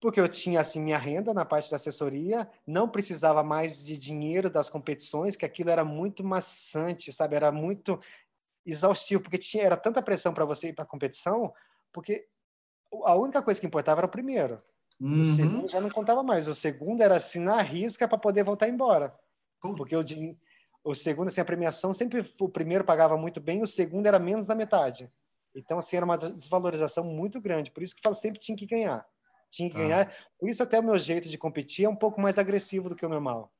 porque 0.00 0.20
eu 0.20 0.28
tinha 0.28 0.60
assim 0.60 0.82
minha 0.82 0.98
renda 0.98 1.32
na 1.32 1.44
parte 1.44 1.70
da 1.70 1.76
assessoria, 1.76 2.48
não 2.66 2.88
precisava 2.88 3.42
mais 3.42 3.82
de 3.82 3.96
dinheiro 3.96 4.50
das 4.50 4.68
competições, 4.68 5.36
que 5.36 5.46
aquilo 5.46 5.70
era 5.70 5.84
muito 5.84 6.22
maçante, 6.22 7.12
sabe? 7.12 7.36
Era 7.36 7.50
muito 7.50 7.98
exaustivo, 8.66 9.22
porque 9.22 9.38
tinha 9.38 9.64
era 9.64 9.76
tanta 9.76 10.02
pressão 10.02 10.34
para 10.34 10.44
você 10.44 10.68
ir 10.68 10.72
para 10.74 10.84
a 10.84 10.88
competição, 10.88 11.52
porque 11.92 12.26
a 13.04 13.14
única 13.14 13.42
coisa 13.42 13.60
que 13.60 13.66
importava 13.66 14.00
era 14.00 14.06
o 14.06 14.10
primeiro. 14.10 14.62
Uhum. 15.00 15.22
O 15.22 15.24
segundo 15.24 15.68
já 15.68 15.80
não 15.80 15.90
contava 15.90 16.22
mais. 16.22 16.48
O 16.48 16.54
segundo 16.54 17.00
era 17.00 17.16
assinar 17.16 17.58
a 17.58 17.62
risca 17.62 18.06
para 18.06 18.18
poder 18.18 18.44
voltar 18.44 18.68
embora. 18.68 19.14
Uhum. 19.62 19.74
Porque 19.74 19.96
o, 19.96 20.02
o 20.84 20.94
segundo, 20.94 21.28
assim, 21.28 21.40
a 21.40 21.44
premiação 21.44 21.92
sempre 21.92 22.30
o 22.38 22.48
primeiro 22.48 22.84
pagava 22.84 23.16
muito 23.16 23.40
bem, 23.40 23.62
o 23.62 23.66
segundo 23.66 24.06
era 24.06 24.18
menos 24.18 24.46
da 24.46 24.54
metade. 24.54 25.10
Então, 25.54 25.78
assim, 25.78 25.96
era 25.96 26.04
uma 26.04 26.18
desvalorização 26.18 27.04
muito 27.04 27.40
grande. 27.40 27.70
Por 27.70 27.82
isso 27.82 27.94
que 27.94 28.00
eu 28.00 28.04
falo, 28.04 28.14
sempre 28.14 28.40
tinha 28.40 28.56
que 28.56 28.66
ganhar. 28.66 29.06
Tinha 29.50 29.70
que 29.70 29.76
ah. 29.76 29.80
ganhar. 29.80 30.16
Por 30.38 30.50
isso, 30.50 30.62
até 30.62 30.80
o 30.80 30.82
meu 30.82 30.98
jeito 30.98 31.28
de 31.28 31.38
competir 31.38 31.84
é 31.84 31.88
um 31.88 31.96
pouco 31.96 32.20
mais 32.20 32.38
agressivo 32.38 32.88
do 32.88 32.96
que 32.96 33.06
o 33.06 33.08
normal. 33.08 33.53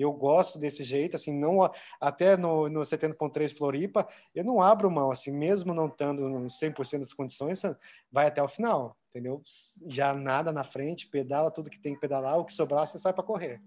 Eu 0.00 0.12
gosto 0.12 0.58
desse 0.58 0.84
jeito, 0.84 1.16
assim, 1.16 1.32
não 1.38 1.70
até 2.00 2.36
no, 2.36 2.68
no 2.68 2.80
70.3 2.80 3.56
Floripa, 3.56 4.08
eu 4.34 4.44
não 4.44 4.62
abro 4.62 4.90
mão, 4.90 5.10
assim, 5.10 5.32
mesmo 5.32 5.74
não 5.74 5.86
estando 5.86 6.28
no 6.28 6.46
100% 6.46 7.00
das 7.00 7.12
condições, 7.12 7.62
vai 8.10 8.26
até 8.26 8.42
o 8.42 8.48
final 8.48 8.96
entendeu? 9.10 9.42
Já 9.88 10.14
nada 10.14 10.52
na 10.52 10.64
frente, 10.64 11.08
pedala 11.08 11.50
tudo 11.50 11.68
que 11.68 11.80
tem 11.80 11.94
que 11.94 12.00
pedalar, 12.00 12.38
o 12.38 12.44
que 12.44 12.52
sobrar 12.52 12.86
você 12.86 12.98
sai 12.98 13.12
para 13.12 13.24
correr. 13.24 13.60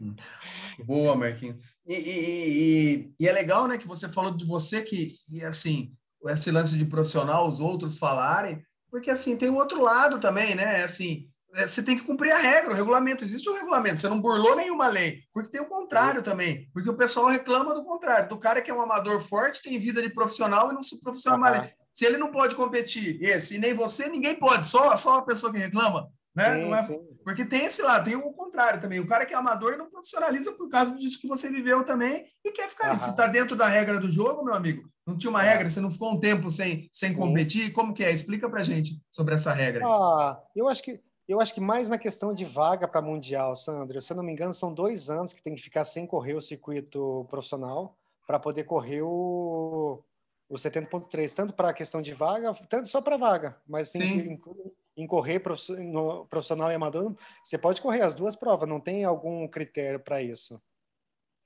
Hum. 0.00 0.14
Boa, 0.84 1.16
Marquinhos. 1.16 1.64
E, 1.86 1.94
e, 1.94 2.48
e, 2.50 3.14
e, 3.18 3.28
é 3.28 3.32
legal, 3.32 3.66
né, 3.66 3.78
que 3.78 3.88
você 3.88 4.08
falou 4.08 4.36
de 4.36 4.44
você 4.44 4.82
que, 4.82 5.16
assim, 5.44 5.96
esse 6.26 6.50
lance 6.50 6.76
de 6.76 6.84
profissional, 6.84 7.48
os 7.48 7.58
outros 7.58 7.98
falarem, 7.98 8.62
porque 8.90 9.10
assim, 9.10 9.36
tem 9.36 9.48
um 9.48 9.56
outro 9.56 9.82
lado 9.82 10.20
também, 10.20 10.54
né, 10.54 10.84
assim, 10.84 11.26
é, 11.26 11.31
você 11.54 11.82
tem 11.82 11.96
que 11.96 12.04
cumprir 12.04 12.32
a 12.32 12.38
regra, 12.38 12.72
o 12.72 12.76
regulamento. 12.76 13.24
Existe 13.24 13.48
um 13.48 13.54
regulamento, 13.54 14.00
você 14.00 14.08
não 14.08 14.20
burlou 14.20 14.56
nenhuma 14.56 14.88
lei. 14.88 15.20
Porque 15.32 15.50
tem 15.50 15.60
o 15.60 15.68
contrário 15.68 16.22
também. 16.22 16.68
Porque 16.72 16.88
o 16.88 16.96
pessoal 16.96 17.26
reclama 17.26 17.74
do 17.74 17.84
contrário. 17.84 18.28
Do 18.28 18.38
cara 18.38 18.62
que 18.62 18.70
é 18.70 18.74
um 18.74 18.80
amador 18.80 19.20
forte, 19.20 19.62
tem 19.62 19.78
vida 19.78 20.00
de 20.00 20.08
profissional 20.08 20.70
e 20.70 20.74
não 20.74 20.82
se 20.82 21.00
profissionaliza. 21.00 21.70
Se 21.92 22.06
ele 22.06 22.16
não 22.16 22.32
pode 22.32 22.54
competir, 22.54 23.22
esse, 23.22 23.56
e 23.56 23.58
nem 23.58 23.74
você, 23.74 24.08
ninguém 24.08 24.34
pode, 24.34 24.66
só, 24.66 24.96
só 24.96 25.18
a 25.18 25.26
pessoa 25.26 25.52
que 25.52 25.58
reclama. 25.58 26.08
Né? 26.34 26.54
Sim, 26.54 26.72
é... 26.72 27.00
Porque 27.22 27.44
tem 27.44 27.66
esse 27.66 27.82
lado, 27.82 28.06
tem 28.06 28.16
o 28.16 28.32
contrário 28.32 28.80
também. 28.80 28.98
O 28.98 29.06
cara 29.06 29.26
que 29.26 29.34
é 29.34 29.36
amador 29.36 29.76
não 29.76 29.90
profissionaliza 29.90 30.52
por 30.52 30.70
causa 30.70 30.96
disso 30.96 31.20
que 31.20 31.28
você 31.28 31.50
viveu 31.50 31.84
também 31.84 32.24
e 32.42 32.50
quer 32.50 32.68
ficar 32.70 32.84
uhum. 32.84 32.90
ali. 32.92 33.00
Se 33.00 33.10
está 33.10 33.26
dentro 33.26 33.54
da 33.54 33.68
regra 33.68 34.00
do 34.00 34.10
jogo, 34.10 34.42
meu 34.42 34.54
amigo, 34.54 34.88
não 35.06 35.18
tinha 35.18 35.28
uma 35.28 35.42
regra, 35.42 35.68
você 35.68 35.80
não 35.80 35.90
ficou 35.90 36.10
um 36.10 36.18
tempo 36.18 36.50
sem, 36.50 36.88
sem 36.90 37.12
competir, 37.12 37.72
como 37.72 37.92
que 37.92 38.02
é? 38.02 38.10
Explica 38.10 38.48
pra 38.48 38.62
gente 38.62 38.98
sobre 39.10 39.34
essa 39.34 39.52
regra. 39.52 39.84
Ah, 39.86 40.40
eu 40.56 40.68
acho 40.68 40.82
que 40.82 40.98
eu 41.28 41.40
acho 41.40 41.54
que 41.54 41.60
mais 41.60 41.88
na 41.88 41.98
questão 41.98 42.34
de 42.34 42.44
vaga 42.44 42.88
para 42.88 43.00
Mundial, 43.00 43.54
Sandro. 43.54 44.00
Se 44.02 44.12
eu 44.12 44.16
não 44.16 44.24
me 44.24 44.32
engano, 44.32 44.52
são 44.52 44.72
dois 44.72 45.08
anos 45.08 45.32
que 45.32 45.42
tem 45.42 45.54
que 45.54 45.62
ficar 45.62 45.84
sem 45.84 46.06
correr 46.06 46.34
o 46.34 46.40
circuito 46.40 47.26
profissional 47.30 47.96
para 48.26 48.38
poder 48.38 48.64
correr 48.64 49.02
o, 49.02 50.02
o 50.48 50.54
70.3, 50.54 51.34
tanto 51.34 51.54
para 51.54 51.70
a 51.70 51.74
questão 51.74 52.02
de 52.02 52.12
vaga, 52.12 52.54
tanto 52.68 52.88
só 52.88 53.00
para 53.00 53.16
vaga, 53.16 53.60
mas 53.66 53.88
assim, 53.88 54.02
em, 54.02 54.40
em, 54.96 55.06
correr 55.06 55.40
profissional 55.40 56.70
e 56.70 56.74
amador, 56.74 57.16
você 57.44 57.58
pode 57.58 57.80
correr 57.80 58.02
as 58.02 58.14
duas 58.14 58.36
provas, 58.36 58.68
não 58.68 58.80
tem 58.80 59.04
algum 59.04 59.46
critério 59.48 60.00
para 60.00 60.22
isso. 60.22 60.62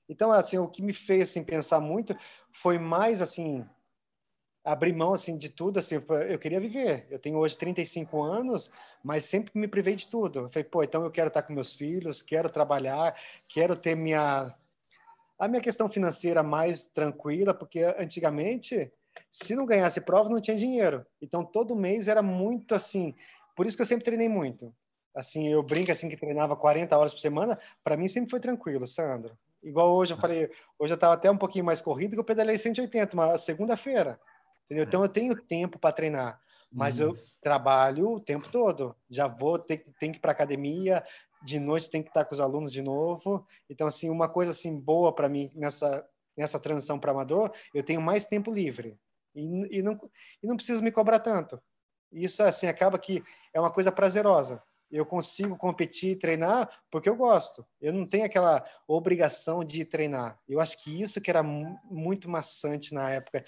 Então, 0.09 0.31
assim, 0.31 0.57
o 0.57 0.67
que 0.67 0.81
me 0.81 0.93
fez 0.93 1.29
assim, 1.29 1.43
pensar 1.43 1.79
muito 1.79 2.15
foi 2.51 2.77
mais 2.77 3.21
assim 3.21 3.65
abrir 4.63 4.93
mão 4.93 5.13
assim 5.13 5.37
de 5.37 5.49
tudo, 5.49 5.79
assim, 5.79 5.95
eu 5.95 6.37
queria 6.37 6.59
viver. 6.59 7.07
Eu 7.09 7.19
tenho 7.19 7.37
hoje 7.37 7.57
35 7.57 8.21
anos, 8.21 8.69
mas 9.07 9.23
sempre 9.23 9.57
me 9.57 9.69
privei 9.69 9.95
de 9.95 10.09
tudo. 10.09 10.39
Eu 10.39 10.49
falei, 10.49 10.65
pô, 10.65 10.83
então 10.83 11.01
eu 11.01 11.09
quero 11.09 11.29
estar 11.29 11.41
com 11.41 11.53
meus 11.53 11.73
filhos, 11.73 12.21
quero 12.21 12.49
trabalhar, 12.49 13.15
quero 13.47 13.77
ter 13.77 13.95
minha 13.95 14.53
A 15.39 15.47
minha 15.47 15.61
questão 15.61 15.87
financeira 15.87 16.43
mais 16.43 16.91
tranquila, 16.91 17.53
porque 17.53 17.83
antigamente, 17.97 18.91
se 19.31 19.55
não 19.55 19.65
ganhasse 19.65 20.01
prova, 20.01 20.29
não 20.29 20.41
tinha 20.41 20.57
dinheiro. 20.57 21.05
Então, 21.21 21.45
todo 21.45 21.73
mês 21.73 22.09
era 22.09 22.21
muito 22.21 22.75
assim. 22.75 23.15
Por 23.55 23.65
isso 23.65 23.77
que 23.77 23.83
eu 23.83 23.87
sempre 23.87 24.03
treinei 24.03 24.27
muito. 24.27 24.75
Assim, 25.15 25.47
eu 25.47 25.63
brinco 25.63 25.89
assim 25.89 26.09
que 26.09 26.17
treinava 26.17 26.57
40 26.57 26.97
horas 26.97 27.13
por 27.13 27.21
semana. 27.21 27.57
Para 27.85 27.95
mim, 27.95 28.09
sempre 28.09 28.29
foi 28.29 28.41
tranquilo, 28.41 28.85
Sandro. 28.85 29.37
Igual 29.63 29.95
hoje 29.95 30.13
eu 30.15 30.17
falei, 30.17 30.51
hoje 30.77 30.91
eu 30.91 30.95
estava 30.95 31.13
até 31.13 31.31
um 31.31 31.37
pouquinho 31.37 31.63
mais 31.63 31.81
corrido 31.81 32.11
que 32.11 32.19
eu 32.19 32.25
pedalei 32.25 32.57
180, 32.57 33.15
uma 33.15 33.37
segunda-feira. 33.37 34.19
Entendeu? 34.65 34.83
Então, 34.83 35.01
eu 35.01 35.07
tenho 35.07 35.33
tempo 35.33 35.79
para 35.79 35.95
treinar 35.95 36.41
mas 36.71 36.95
Isso. 36.95 37.03
eu 37.03 37.13
trabalho 37.41 38.11
o 38.11 38.19
tempo 38.19 38.49
todo. 38.51 38.95
Já 39.09 39.27
vou, 39.27 39.57
tem, 39.57 39.79
tem 39.99 40.11
que 40.11 40.17
ir 40.17 40.21
para 40.21 40.31
academia, 40.31 41.03
de 41.43 41.59
noite 41.59 41.89
tem 41.89 42.01
que 42.01 42.09
estar 42.09 42.25
com 42.25 42.33
os 42.33 42.39
alunos 42.39 42.71
de 42.71 42.81
novo. 42.81 43.45
Então, 43.69 43.87
assim, 43.87 44.09
uma 44.09 44.27
coisa 44.27 44.51
assim 44.51 44.79
boa 44.79 45.13
para 45.13 45.29
mim 45.29 45.51
nessa 45.55 46.07
nessa 46.37 46.59
transição 46.59 46.99
para 46.99 47.11
amador, 47.11 47.51
eu 47.73 47.83
tenho 47.83 47.99
mais 47.99 48.25
tempo 48.25 48.53
livre 48.53 48.95
e, 49.33 49.79
e, 49.79 49.81
não 49.81 49.99
e 50.41 50.45
não 50.47 50.55
preciso 50.55 50.83
me 50.83 50.91
cobrar 50.91 51.19
tanto. 51.19 51.59
Isso 52.11 52.43
assim 52.43 52.67
acaba 52.67 52.99
que 52.99 53.23
é 53.51 53.59
uma 53.59 53.71
coisa 53.71 53.91
prazerosa. 53.91 54.61
Eu 54.89 55.05
consigo 55.05 55.57
competir 55.57 56.11
e 56.11 56.15
treinar 56.15 56.69
porque 56.89 57.09
eu 57.09 57.15
gosto. 57.15 57.65
Eu 57.81 57.91
não 57.91 58.05
tenho 58.05 58.23
aquela 58.23 58.63
obrigação 58.87 59.63
de 59.63 59.83
treinar. 59.83 60.39
Eu 60.47 60.61
acho 60.61 60.81
que 60.81 61.01
isso 61.01 61.19
que 61.19 61.29
era 61.29 61.43
muito 61.43 62.29
maçante 62.29 62.93
na 62.93 63.09
época 63.09 63.43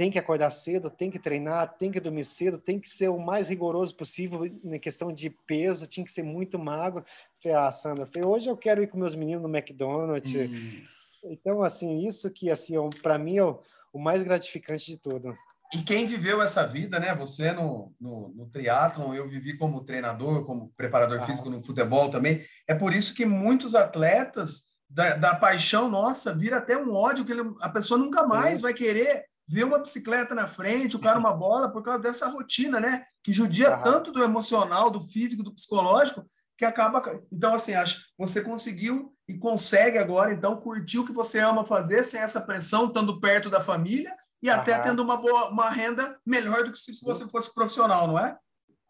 tem 0.00 0.10
que 0.10 0.18
acordar 0.18 0.48
cedo, 0.48 0.88
tem 0.88 1.10
que 1.10 1.18
treinar, 1.18 1.76
tem 1.76 1.92
que 1.92 2.00
dormir 2.00 2.24
cedo, 2.24 2.56
tem 2.56 2.80
que 2.80 2.88
ser 2.88 3.10
o 3.10 3.18
mais 3.18 3.50
rigoroso 3.50 3.94
possível 3.94 4.50
na 4.64 4.78
questão 4.78 5.12
de 5.12 5.28
peso, 5.28 5.86
tinha 5.86 6.06
que 6.06 6.10
ser 6.10 6.22
muito 6.22 6.58
magro. 6.58 7.04
Falei, 7.42 7.58
ah, 7.58 7.70
Sandra, 7.70 8.06
falei, 8.06 8.26
hoje 8.26 8.48
eu 8.48 8.56
quero 8.56 8.82
ir 8.82 8.86
com 8.86 8.96
meus 8.96 9.14
meninos 9.14 9.42
no 9.42 9.54
McDonald's. 9.54 10.32
Isso. 10.32 11.20
Então, 11.24 11.62
assim, 11.62 12.08
isso 12.08 12.30
que, 12.30 12.50
assim, 12.50 12.78
é 12.78 12.90
para 13.02 13.18
mim 13.18 13.36
é 13.36 13.44
o, 13.44 13.60
o, 13.92 13.98
mais 13.98 14.22
gratificante 14.22 14.86
de 14.86 14.96
tudo. 14.96 15.36
E 15.74 15.82
quem 15.82 16.06
viveu 16.06 16.40
essa 16.40 16.66
vida, 16.66 16.98
né? 16.98 17.14
Você 17.16 17.52
no, 17.52 17.92
no, 18.00 18.30
no 18.30 18.46
triatlon, 18.46 19.12
eu 19.12 19.28
vivi 19.28 19.58
como 19.58 19.84
treinador, 19.84 20.46
como 20.46 20.72
preparador 20.78 21.18
ah. 21.20 21.26
físico 21.26 21.50
no 21.50 21.62
futebol 21.62 22.08
também. 22.08 22.42
É 22.66 22.74
por 22.74 22.94
isso 22.94 23.14
que 23.14 23.26
muitos 23.26 23.74
atletas 23.74 24.70
da, 24.88 25.14
da 25.14 25.34
paixão 25.34 25.90
nossa 25.90 26.34
vira 26.34 26.56
até 26.56 26.74
um 26.74 26.94
ódio 26.94 27.26
que 27.26 27.32
ele, 27.32 27.42
a 27.60 27.68
pessoa 27.68 27.98
nunca 27.98 28.26
mais 28.26 28.62
vai 28.62 28.72
querer 28.72 29.28
ver 29.50 29.64
uma 29.64 29.80
bicicleta 29.80 30.32
na 30.32 30.46
frente, 30.46 30.94
o 30.94 31.00
cara 31.00 31.18
uma 31.18 31.34
bola, 31.34 31.68
por 31.68 31.82
causa 31.82 31.98
dessa 31.98 32.28
rotina, 32.28 32.78
né? 32.78 33.04
Que 33.20 33.32
judia 33.32 33.76
uhum. 33.76 33.82
tanto 33.82 34.12
do 34.12 34.22
emocional, 34.22 34.88
do 34.90 35.00
físico, 35.00 35.42
do 35.42 35.52
psicológico, 35.52 36.24
que 36.56 36.64
acaba. 36.64 37.02
Então, 37.32 37.52
assim, 37.52 37.74
acho 37.74 38.06
você 38.16 38.42
conseguiu 38.42 39.12
e 39.28 39.36
consegue 39.36 39.98
agora, 39.98 40.32
então, 40.32 40.60
curtir 40.60 41.00
o 41.00 41.04
que 41.04 41.12
você 41.12 41.40
ama 41.40 41.66
fazer 41.66 42.04
sem 42.04 42.20
essa 42.20 42.40
pressão, 42.40 42.86
estando 42.86 43.18
perto 43.20 43.50
da 43.50 43.60
família 43.60 44.14
e 44.40 44.48
uhum. 44.48 44.54
até 44.54 44.78
tendo 44.78 45.02
uma 45.02 45.16
boa 45.16 45.50
uma 45.50 45.68
renda 45.68 46.16
melhor 46.24 46.62
do 46.62 46.70
que 46.70 46.78
se 46.78 47.04
você 47.04 47.28
fosse 47.28 47.52
profissional, 47.52 48.06
não 48.06 48.18
é? 48.20 48.38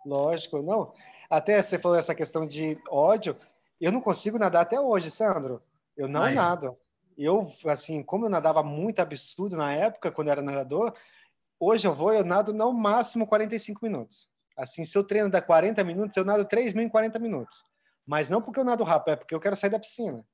Lógico, 0.04 0.60
não. 0.60 0.92
Até 1.30 1.62
você 1.62 1.78
falou 1.78 1.96
essa 1.96 2.14
questão 2.14 2.46
de 2.46 2.78
ódio. 2.90 3.34
Eu 3.80 3.90
não 3.90 4.02
consigo 4.02 4.38
nadar 4.38 4.60
até 4.60 4.78
hoje, 4.78 5.10
Sandro. 5.10 5.62
Eu 5.96 6.06
não 6.06 6.22
Ai. 6.22 6.34
nado 6.34 6.76
eu, 7.24 7.52
assim, 7.66 8.02
como 8.02 8.26
eu 8.26 8.30
nadava 8.30 8.62
muito 8.62 9.00
absurdo 9.00 9.56
na 9.56 9.72
época, 9.72 10.10
quando 10.10 10.28
eu 10.28 10.32
era 10.32 10.42
nadador, 10.42 10.94
hoje 11.58 11.86
eu 11.86 11.94
vou, 11.94 12.12
eu 12.12 12.24
nado 12.24 12.52
no 12.52 12.72
máximo 12.72 13.26
45 13.26 13.84
minutos. 13.84 14.28
Assim, 14.56 14.84
se 14.84 14.96
eu 14.96 15.04
treino 15.04 15.30
dá 15.30 15.40
40 15.40 15.82
minutos, 15.84 16.16
eu 16.16 16.24
nado 16.24 16.44
3 16.44 16.74
mil 16.74 16.84
em 16.84 16.88
40 16.88 17.18
minutos. 17.18 17.62
Mas 18.06 18.28
não 18.28 18.42
porque 18.42 18.58
eu 18.58 18.64
nado 18.64 18.84
rápido, 18.84 19.12
é 19.12 19.16
porque 19.16 19.34
eu 19.34 19.40
quero 19.40 19.56
sair 19.56 19.70
da 19.70 19.78
piscina. 19.78 20.24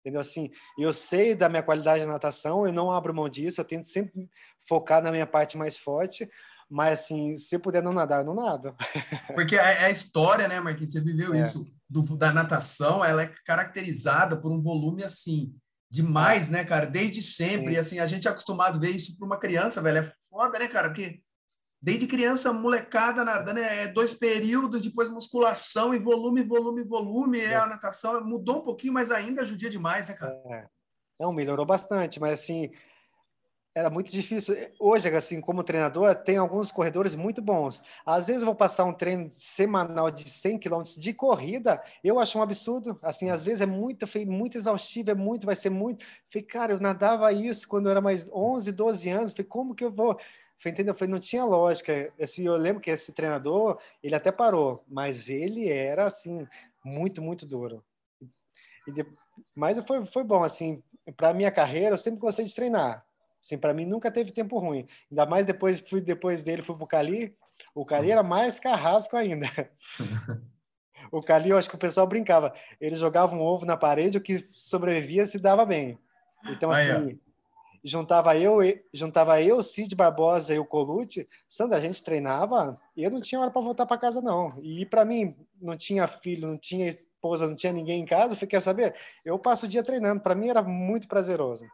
Entendeu? 0.00 0.20
Assim, 0.20 0.50
eu 0.78 0.92
sei 0.92 1.34
da 1.34 1.48
minha 1.48 1.62
qualidade 1.62 2.02
de 2.02 2.08
natação, 2.08 2.66
eu 2.66 2.72
não 2.72 2.92
abro 2.92 3.14
mão 3.14 3.28
disso, 3.28 3.60
eu 3.60 3.64
tento 3.64 3.86
sempre 3.86 4.28
focar 4.68 5.02
na 5.02 5.10
minha 5.10 5.26
parte 5.26 5.58
mais 5.58 5.78
forte, 5.78 6.30
mas 6.68 7.00
assim, 7.00 7.36
se 7.36 7.56
eu 7.56 7.60
puder 7.60 7.82
não 7.82 7.92
nadar, 7.92 8.20
eu 8.20 8.26
não 8.26 8.34
nado. 8.34 8.76
Porque 9.34 9.56
a, 9.56 9.86
a 9.86 9.90
história, 9.90 10.46
né, 10.48 10.60
Marquinhos, 10.60 10.92
você 10.92 11.00
viveu 11.00 11.34
é. 11.34 11.40
isso, 11.40 11.72
do, 11.88 12.02
da 12.16 12.32
natação, 12.32 13.04
ela 13.04 13.22
é 13.22 13.32
caracterizada 13.44 14.36
por 14.36 14.52
um 14.52 14.60
volume 14.60 15.02
assim, 15.02 15.54
demais, 15.90 16.48
né, 16.48 16.64
cara? 16.64 16.86
Desde 16.86 17.22
sempre. 17.22 17.74
E, 17.74 17.78
assim, 17.78 17.98
a 17.98 18.06
gente 18.06 18.26
é 18.26 18.30
acostumado 18.30 18.76
a 18.76 18.80
ver 18.80 18.90
isso 18.90 19.16
para 19.16 19.26
uma 19.26 19.38
criança, 19.38 19.80
velho. 19.80 19.98
É 19.98 20.12
foda, 20.28 20.58
né, 20.58 20.68
cara? 20.68 20.88
Porque 20.88 21.20
desde 21.80 22.06
criança, 22.06 22.52
molecada 22.52 23.24
nadando, 23.24 23.60
é 23.60 23.86
dois 23.86 24.14
períodos, 24.14 24.82
depois 24.82 25.08
musculação 25.08 25.94
e 25.94 25.98
volume, 25.98 26.42
volume, 26.42 26.82
volume. 26.82 27.40
É. 27.40 27.56
A 27.56 27.66
natação 27.66 28.24
mudou 28.24 28.58
um 28.58 28.64
pouquinho, 28.64 28.92
mas 28.92 29.10
ainda 29.10 29.44
judia 29.44 29.70
demais, 29.70 30.08
né, 30.08 30.14
cara? 30.14 30.32
É. 30.50 30.66
Não, 31.18 31.32
melhorou 31.32 31.64
bastante, 31.64 32.20
mas 32.20 32.34
assim, 32.34 32.70
era 33.76 33.90
muito 33.90 34.10
difícil. 34.10 34.56
Hoje, 34.80 35.06
assim, 35.10 35.38
como 35.38 35.62
treinador, 35.62 36.14
tem 36.14 36.38
alguns 36.38 36.72
corredores 36.72 37.14
muito 37.14 37.42
bons. 37.42 37.82
Às 38.06 38.26
vezes 38.26 38.40
eu 38.40 38.46
vou 38.46 38.54
passar 38.54 38.86
um 38.86 38.92
treino 38.94 39.28
semanal 39.30 40.10
de 40.10 40.30
100 40.30 40.58
km 40.58 40.82
de 40.96 41.12
corrida, 41.12 41.82
eu 42.02 42.18
acho 42.18 42.38
um 42.38 42.42
absurdo. 42.42 42.98
Assim, 43.02 43.28
às 43.28 43.44
vezes 43.44 43.60
é 43.60 43.66
muito, 43.66 44.06
muito 44.26 44.56
exaustivo, 44.56 45.10
é 45.10 45.14
muito, 45.14 45.44
vai 45.44 45.54
ser 45.54 45.68
muito. 45.68 46.06
Falei, 46.32 46.46
cara, 46.46 46.72
eu 46.72 46.80
nadava 46.80 47.30
isso 47.34 47.68
quando 47.68 47.84
eu 47.84 47.90
era 47.90 48.00
mais 48.00 48.30
11, 48.32 48.72
12 48.72 49.10
anos. 49.10 49.32
Falei, 49.32 49.46
como 49.46 49.74
que 49.74 49.84
eu 49.84 49.92
vou? 49.92 50.18
Falei, 50.58 50.72
entendeu? 50.72 50.94
Falei, 50.94 51.12
não 51.12 51.20
tinha 51.20 51.44
lógica. 51.44 52.10
Assim, 52.18 52.46
eu 52.46 52.56
lembro 52.56 52.80
que 52.80 52.90
esse 52.90 53.12
treinador, 53.12 53.78
ele 54.02 54.14
até 54.14 54.32
parou, 54.32 54.82
mas 54.88 55.28
ele 55.28 55.68
era, 55.68 56.06
assim, 56.06 56.48
muito, 56.82 57.20
muito 57.20 57.44
duro. 57.44 57.84
Mas 59.54 59.76
foi, 59.86 60.06
foi 60.06 60.24
bom, 60.24 60.42
assim, 60.42 60.82
para 61.14 61.34
minha 61.34 61.52
carreira, 61.52 61.90
eu 61.90 61.98
sempre 61.98 62.20
gostei 62.20 62.46
de 62.46 62.54
treinar 62.54 63.04
Assim, 63.46 63.56
para 63.56 63.72
mim 63.72 63.86
nunca 63.86 64.10
teve 64.10 64.32
tempo 64.32 64.58
ruim. 64.58 64.88
Ainda 65.08 65.24
mais 65.24 65.46
depois 65.46 65.78
fui 65.78 66.00
depois 66.00 66.42
dele 66.42 66.62
fui 66.62 66.74
pro 66.74 66.84
Cali. 66.84 67.32
O 67.72 67.84
Cali 67.84 68.10
era 68.10 68.22
mais 68.22 68.58
carrasco 68.58 69.16
ainda. 69.16 69.46
o 71.12 71.22
Cali, 71.22 71.50
eu 71.50 71.56
acho 71.56 71.70
que 71.70 71.76
o 71.76 71.78
pessoal 71.78 72.08
brincava. 72.08 72.52
Ele 72.80 72.96
jogava 72.96 73.36
um 73.36 73.40
ovo 73.40 73.64
na 73.64 73.76
parede, 73.76 74.18
o 74.18 74.20
que 74.20 74.48
sobrevivia 74.50 75.26
se 75.28 75.38
dava 75.38 75.64
bem. 75.64 75.96
Então 76.48 76.72
assim, 76.72 77.20
juntava 77.84 78.36
eu, 78.36 78.58
juntava 78.92 79.40
eu, 79.40 79.62
Cid 79.62 79.94
Barbosa 79.94 80.52
e 80.52 80.58
o 80.58 80.66
Colute. 80.66 81.28
Sandra, 81.48 81.78
a 81.78 81.80
gente 81.80 82.02
treinava 82.02 82.80
e 82.96 83.04
eu 83.04 83.12
não 83.12 83.20
tinha 83.20 83.40
hora 83.40 83.52
para 83.52 83.62
voltar 83.62 83.86
para 83.86 83.96
casa 83.96 84.20
não. 84.20 84.58
E 84.60 84.84
para 84.84 85.04
mim 85.04 85.36
não 85.62 85.76
tinha 85.76 86.08
filho, 86.08 86.48
não 86.48 86.58
tinha 86.58 86.88
esposa, 86.88 87.46
não 87.46 87.54
tinha 87.54 87.72
ninguém 87.72 88.02
em 88.02 88.06
casa. 88.06 88.36
Eu 88.40 88.48
quer 88.48 88.60
saber? 88.60 88.96
Eu 89.24 89.38
passo 89.38 89.66
o 89.66 89.68
dia 89.68 89.84
treinando. 89.84 90.20
Para 90.20 90.34
mim 90.34 90.48
era 90.48 90.64
muito 90.64 91.06
prazeroso. 91.06 91.64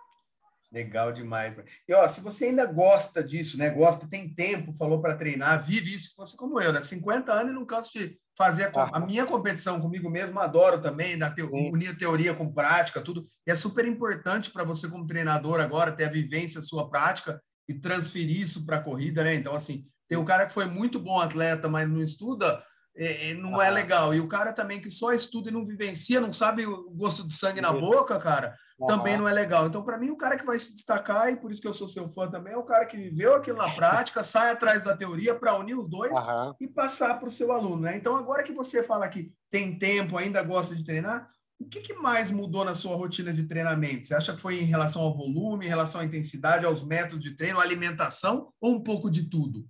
Legal 0.72 1.12
demais. 1.12 1.54
E 1.86 1.92
ó, 1.92 2.08
se 2.08 2.22
você 2.22 2.46
ainda 2.46 2.64
gosta 2.64 3.22
disso, 3.22 3.58
né? 3.58 3.68
Gosta, 3.68 4.08
tem 4.08 4.32
tempo, 4.32 4.72
falou 4.72 5.02
para 5.02 5.16
treinar, 5.16 5.62
vive 5.62 5.94
isso, 5.94 6.14
você 6.16 6.34
como 6.34 6.58
eu, 6.58 6.72
né? 6.72 6.80
50 6.80 7.30
anos 7.30 7.52
e 7.52 7.54
não 7.54 7.66
canso 7.66 7.92
de 7.92 8.18
fazer 8.34 8.74
a, 8.74 8.96
a, 8.96 9.00
minha 9.00 9.26
competição 9.26 9.78
comigo 9.78 10.08
mesmo, 10.08 10.40
adoro 10.40 10.80
também, 10.80 11.18
da 11.18 11.30
te, 11.30 11.42
unir 11.42 11.96
teoria 11.98 12.32
com 12.32 12.50
prática, 12.50 13.02
tudo. 13.02 13.22
E 13.46 13.50
é 13.50 13.54
super 13.54 13.86
importante 13.86 14.50
para 14.50 14.64
você, 14.64 14.88
como 14.88 15.06
treinador, 15.06 15.60
agora 15.60 15.92
ter 15.92 16.04
a 16.04 16.10
vivência 16.10 16.62
sua 16.62 16.88
prática 16.88 17.38
e 17.68 17.74
transferir 17.74 18.40
isso 18.40 18.64
para 18.64 18.76
a 18.76 18.82
corrida, 18.82 19.22
né? 19.22 19.34
Então, 19.34 19.54
assim, 19.54 19.84
tem 20.08 20.16
o 20.16 20.24
cara 20.24 20.46
que 20.46 20.54
foi 20.54 20.64
muito 20.64 20.98
bom 20.98 21.20
atleta, 21.20 21.68
mas 21.68 21.86
não 21.86 22.02
estuda, 22.02 22.64
é 22.94 23.34
não 23.34 23.60
é 23.60 23.70
legal. 23.70 24.14
E 24.14 24.20
o 24.20 24.28
cara 24.28 24.52
também 24.52 24.80
que 24.80 24.90
só 24.90 25.12
estuda 25.12 25.48
e 25.48 25.52
não 25.52 25.66
vivencia, 25.66 26.20
não 26.20 26.32
sabe 26.32 26.66
o 26.66 26.90
gosto 26.90 27.26
de 27.26 27.32
sangue 27.32 27.60
na 27.60 27.72
boca, 27.72 28.18
cara, 28.18 28.56
também 28.86 29.16
não 29.16 29.28
é 29.28 29.32
legal. 29.32 29.66
Então, 29.66 29.82
para 29.82 29.98
mim, 29.98 30.10
o 30.10 30.16
cara 30.16 30.36
que 30.36 30.44
vai 30.44 30.58
se 30.58 30.72
destacar, 30.72 31.30
e 31.30 31.36
por 31.36 31.50
isso 31.50 31.62
que 31.62 31.68
eu 31.68 31.72
sou 31.72 31.88
seu 31.88 32.08
fã 32.08 32.28
também, 32.28 32.52
é 32.52 32.56
o 32.56 32.64
cara 32.64 32.84
que 32.86 32.96
viveu 32.96 33.34
aquilo 33.34 33.58
na 33.58 33.70
prática, 33.70 34.22
sai 34.24 34.50
atrás 34.50 34.82
da 34.82 34.96
teoria 34.96 35.34
para 35.34 35.58
unir 35.58 35.74
os 35.74 35.88
dois 35.88 36.12
uhum. 36.12 36.54
e 36.60 36.68
passar 36.68 37.18
para 37.18 37.28
o 37.28 37.32
seu 37.32 37.52
aluno. 37.52 37.82
Né? 37.82 37.96
Então, 37.96 38.16
agora 38.16 38.42
que 38.42 38.52
você 38.52 38.82
fala 38.82 39.08
que 39.08 39.32
tem 39.50 39.78
tempo, 39.78 40.16
ainda 40.16 40.42
gosta 40.42 40.74
de 40.74 40.84
treinar, 40.84 41.28
o 41.58 41.68
que, 41.68 41.80
que, 41.80 41.94
mais 41.94 42.28
mudou 42.28 42.64
na 42.64 42.74
sua 42.74 42.96
rotina 42.96 43.32
de 43.32 43.44
treinamento? 43.44 44.08
Você 44.08 44.14
acha 44.16 44.34
que 44.34 44.40
foi 44.40 44.60
em 44.60 44.64
relação 44.64 45.02
ao 45.02 45.16
volume, 45.16 45.64
em 45.64 45.68
relação 45.68 46.00
à 46.00 46.04
intensidade, 46.04 46.66
aos 46.66 46.84
métodos 46.84 47.22
de 47.22 47.36
treino, 47.36 47.60
alimentação 47.60 48.52
ou 48.60 48.74
um 48.74 48.82
pouco 48.82 49.08
de 49.08 49.30
tudo? 49.30 49.64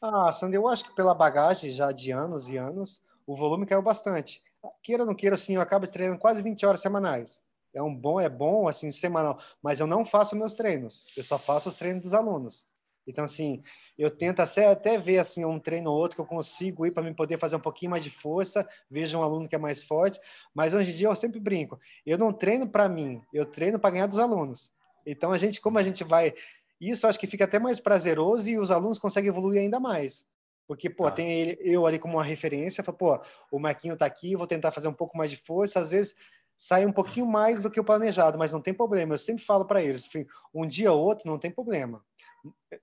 Ah, 0.00 0.34
Sandra, 0.34 0.56
eu 0.56 0.68
acho 0.68 0.84
que 0.84 0.94
pela 0.94 1.14
bagagem 1.14 1.70
já 1.70 1.90
de 1.92 2.10
anos 2.10 2.48
e 2.48 2.56
anos, 2.56 3.02
o 3.26 3.34
volume 3.34 3.66
caiu 3.66 3.82
bastante. 3.82 4.42
Queira 4.82 5.02
ou 5.02 5.06
não 5.06 5.14
queira, 5.14 5.34
assim, 5.34 5.54
eu 5.54 5.60
acabo 5.60 5.86
treinando 5.86 6.18
quase 6.18 6.42
20 6.42 6.64
horas 6.66 6.80
semanais 6.80 7.44
é 7.76 7.82
um 7.82 7.94
bom, 7.94 8.18
é 8.18 8.28
bom, 8.28 8.66
assim, 8.66 8.90
semanal, 8.90 9.38
mas 9.62 9.80
eu 9.80 9.86
não 9.86 10.04
faço 10.04 10.34
meus 10.34 10.54
treinos, 10.54 11.04
eu 11.16 11.22
só 11.22 11.38
faço 11.38 11.68
os 11.68 11.76
treinos 11.76 12.02
dos 12.02 12.14
alunos. 12.14 12.66
Então, 13.06 13.22
assim, 13.22 13.62
eu 13.96 14.10
tento 14.10 14.40
até, 14.40 14.66
até 14.66 14.98
ver, 14.98 15.18
assim, 15.18 15.44
um 15.44 15.60
treino 15.60 15.90
ou 15.90 15.96
outro 15.96 16.16
que 16.16 16.20
eu 16.20 16.26
consigo 16.26 16.86
ir 16.86 16.90
para 16.90 17.04
me 17.04 17.14
poder 17.14 17.38
fazer 17.38 17.54
um 17.54 17.60
pouquinho 17.60 17.90
mais 17.90 18.02
de 18.02 18.10
força, 18.10 18.66
vejo 18.90 19.16
um 19.18 19.22
aluno 19.22 19.48
que 19.48 19.54
é 19.54 19.58
mais 19.58 19.84
forte, 19.84 20.18
mas 20.52 20.74
hoje 20.74 20.90
em 20.90 20.96
dia 20.96 21.06
eu 21.06 21.14
sempre 21.14 21.38
brinco, 21.38 21.78
eu 22.04 22.18
não 22.18 22.32
treino 22.32 22.66
para 22.66 22.88
mim, 22.88 23.22
eu 23.32 23.46
treino 23.46 23.78
para 23.78 23.90
ganhar 23.90 24.06
dos 24.06 24.18
alunos. 24.18 24.72
Então, 25.06 25.30
a 25.30 25.38
gente, 25.38 25.60
como 25.60 25.78
a 25.78 25.84
gente 25.84 26.02
vai, 26.02 26.34
isso 26.80 27.06
acho 27.06 27.18
que 27.18 27.26
fica 27.26 27.44
até 27.44 27.58
mais 27.58 27.80
prazeroso 27.80 28.48
e 28.48 28.58
os 28.58 28.70
alunos 28.70 28.98
conseguem 28.98 29.28
evoluir 29.28 29.60
ainda 29.60 29.80
mais. 29.80 30.24
Porque, 30.66 30.90
pô, 30.90 31.06
ah. 31.06 31.10
tem 31.10 31.32
ele, 31.32 31.58
eu 31.60 31.86
ali 31.86 31.98
como 31.98 32.14
uma 32.14 32.24
referência, 32.24 32.82
falo, 32.82 32.98
pô, 32.98 33.20
o 33.52 33.58
Marquinho 33.58 33.96
tá 33.96 34.04
aqui, 34.04 34.34
vou 34.34 34.46
tentar 34.46 34.72
fazer 34.72 34.88
um 34.88 34.92
pouco 34.92 35.16
mais 35.16 35.30
de 35.30 35.36
força, 35.36 35.80
às 35.80 35.90
vezes 35.90 36.14
sai 36.58 36.86
um 36.86 36.92
pouquinho 36.92 37.26
mais 37.26 37.62
do 37.62 37.70
que 37.70 37.78
o 37.78 37.84
planejado, 37.84 38.38
mas 38.38 38.52
não 38.52 38.60
tem 38.60 38.74
problema. 38.74 39.14
Eu 39.14 39.18
sempre 39.18 39.44
falo 39.44 39.64
para 39.64 39.82
eles, 39.82 40.06
enfim, 40.06 40.26
um 40.54 40.66
dia 40.66 40.92
ou 40.92 41.04
outro 41.04 41.30
não 41.30 41.38
tem 41.38 41.50
problema. 41.50 42.02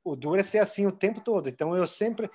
O 0.03 0.15
duro 0.15 0.39
é 0.39 0.43
ser 0.43 0.59
assim 0.59 0.85
o 0.85 0.91
tempo 0.91 1.21
todo. 1.21 1.50
Então 1.50 1.75
eu 1.75 1.88
sempre 1.88 2.29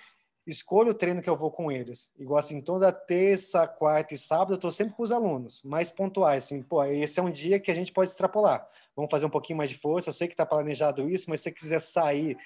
escolho 0.47 0.91
o 0.91 0.95
treino 0.95 1.23
que 1.23 1.31
eu 1.31 1.37
vou 1.37 1.51
com 1.51 1.71
eles. 1.71 2.11
Igual 2.19 2.39
assim, 2.39 2.61
toda 2.61 2.91
terça, 2.91 3.67
quarta 3.69 4.15
e 4.15 4.19
sábado 4.19 4.53
eu 4.53 4.57
estou 4.57 4.73
sempre 4.73 4.95
com 4.95 5.03
os 5.03 5.13
alunos, 5.13 5.63
mais 5.63 5.91
pontuais. 5.91 6.45
Assim, 6.45 6.63
pô, 6.63 6.85
esse 6.85 7.21
é 7.21 7.23
um 7.23 7.31
dia 7.31 7.61
que 7.61 7.71
a 7.71 7.75
gente 7.75 7.93
pode 7.93 8.11
extrapolar. 8.11 8.67
Vamos 8.99 9.13
fazer 9.13 9.27
um 9.27 9.31
pouquinho 9.31 9.57
mais 9.57 9.71
de 9.71 9.79
força. 9.79 10.09
Eu 10.09 10.13
sei 10.13 10.27
que 10.27 10.35
está 10.35 10.45
planejado 10.45 11.09
isso, 11.09 11.31
mas 11.31 11.39
se 11.39 11.45
você 11.45 11.53
quiser 11.53 11.81
sair. 11.81 12.37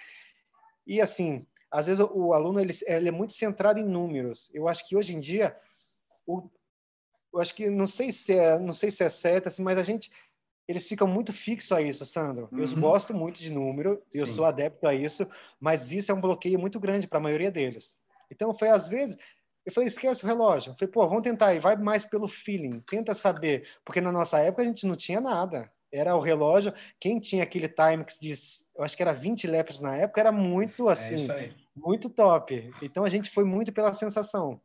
E 0.87 1.01
assim, 1.01 1.47
às 1.71 1.87
vezes 1.87 2.05
o, 2.13 2.35
aluno 2.35 2.61
ele, 2.61 2.75
ele, 2.87 3.09
é 3.09 3.11
muito 3.11 3.33
centrado 3.33 3.81
em 3.81 3.85
números. 3.85 4.51
Eu 4.53 4.69
acho 4.69 4.87
que 4.87 4.95
hoje 4.95 5.17
em 5.17 5.19
dia, 5.19 5.57
o, 6.27 6.43
eu 7.33 7.41
acho 7.41 7.55
que 7.55 7.71
não 7.71 7.87
sei 7.87 8.13
se 8.13 8.35
é, 8.35 8.59
não 8.59 8.75
sei 8.75 8.91
se 8.91 9.03
é 9.03 9.09
certo, 9.09 9.47
assim, 9.47 9.63
mas 9.63 9.79
a 9.79 9.83
gente 9.83 10.13
eles 10.69 10.87
ficam 10.87 11.09
muito 11.09 11.33
fixos 11.33 11.73
a 11.73 11.81
isso, 11.81 12.05
Sandro. 12.05 12.51
Eu 12.53 12.67
uhum. 12.67 12.81
gosto 12.83 13.15
muito 13.15 13.41
de 13.41 13.51
número, 13.51 14.03
Sim. 14.11 14.21
eu 14.21 14.27
sou 14.27 14.45
adepto 14.45 14.87
a 14.87 14.95
isso, 14.95 15.27
mas 15.59 15.91
isso 15.91 16.13
é 16.13 16.15
um 16.15 16.21
bloqueio 16.21 16.59
muito 16.59 16.79
grande 16.79 17.07
para 17.07 17.17
a 17.17 17.23
maioria 17.23 17.51
deles. 17.51 17.99
Então, 18.31 18.53
foi 18.53 18.69
às 18.69 18.89
vezes, 18.89 19.17
eu 19.65 19.73
falei, 19.73 19.89
esquece 19.89 20.23
o 20.23 20.27
relógio. 20.27 20.73
Eu 20.73 20.77
falei, 20.77 20.93
pô, 20.93 21.09
vamos 21.09 21.25
tentar 21.25 21.47
aí, 21.47 21.59
vai 21.59 21.77
mais 21.77 22.05
pelo 22.05 22.29
feeling, 22.29 22.79
tenta 22.81 23.15
saber, 23.15 23.67
porque 23.87 24.03
na 24.03 24.13
nossa 24.13 24.39
época 24.39 24.63
a 24.63 24.67
gente 24.67 24.87
não 24.87 24.97
tinha 24.97 25.19
nada. 25.19 25.73
Era 25.93 26.17
o 26.17 26.21
relógio, 26.21 26.73
quem 26.99 27.21
tinha 27.21 27.43
aquele 27.43 27.69
time 27.69 28.05
que 28.05 28.15
diz, 28.21 28.67
eu 28.75 28.83
acho 28.83 28.97
que 28.97 29.03
era 29.03 29.13
20 29.13 29.47
lepres 29.47 29.81
na 29.81 29.97
época, 29.97 30.21
era 30.21 30.33
muito 30.33 30.89
é 30.89 30.93
assim, 30.93 31.31
é 31.31 31.51
muito 31.77 32.09
top. 32.09 32.71
Então 32.81 33.05
a 33.05 33.11
gente 33.11 33.31
foi 33.31 33.45
muito 33.45 33.73
pela 33.73 33.93
sensação. 33.93 34.61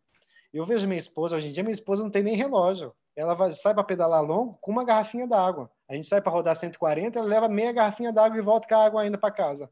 Eu 0.53 0.65
vejo 0.65 0.87
minha 0.87 0.99
esposa, 0.99 1.35
hoje 1.35 1.47
em 1.47 1.51
dia 1.51 1.63
minha 1.63 1.73
esposa 1.73 2.01
não 2.01 2.09
tem 2.09 2.23
nem 2.23 2.35
relógio. 2.35 2.93
Ela 3.15 3.33
vai, 3.33 3.51
sai 3.51 3.73
para 3.73 3.83
pedalar 3.83 4.23
longo 4.23 4.57
com 4.61 4.71
uma 4.71 4.85
garrafinha 4.85 5.27
d'água. 5.27 5.69
A 5.89 5.95
gente 5.95 6.07
sai 6.07 6.21
para 6.21 6.31
rodar 6.31 6.55
140, 6.55 7.19
ela 7.19 7.27
leva 7.27 7.49
meia 7.49 7.73
garrafinha 7.73 8.13
d'água 8.13 8.37
e 8.37 8.41
volta 8.41 8.67
com 8.67 8.75
a 8.75 8.85
água 8.85 9.01
ainda 9.01 9.17
para 9.17 9.33
casa. 9.33 9.69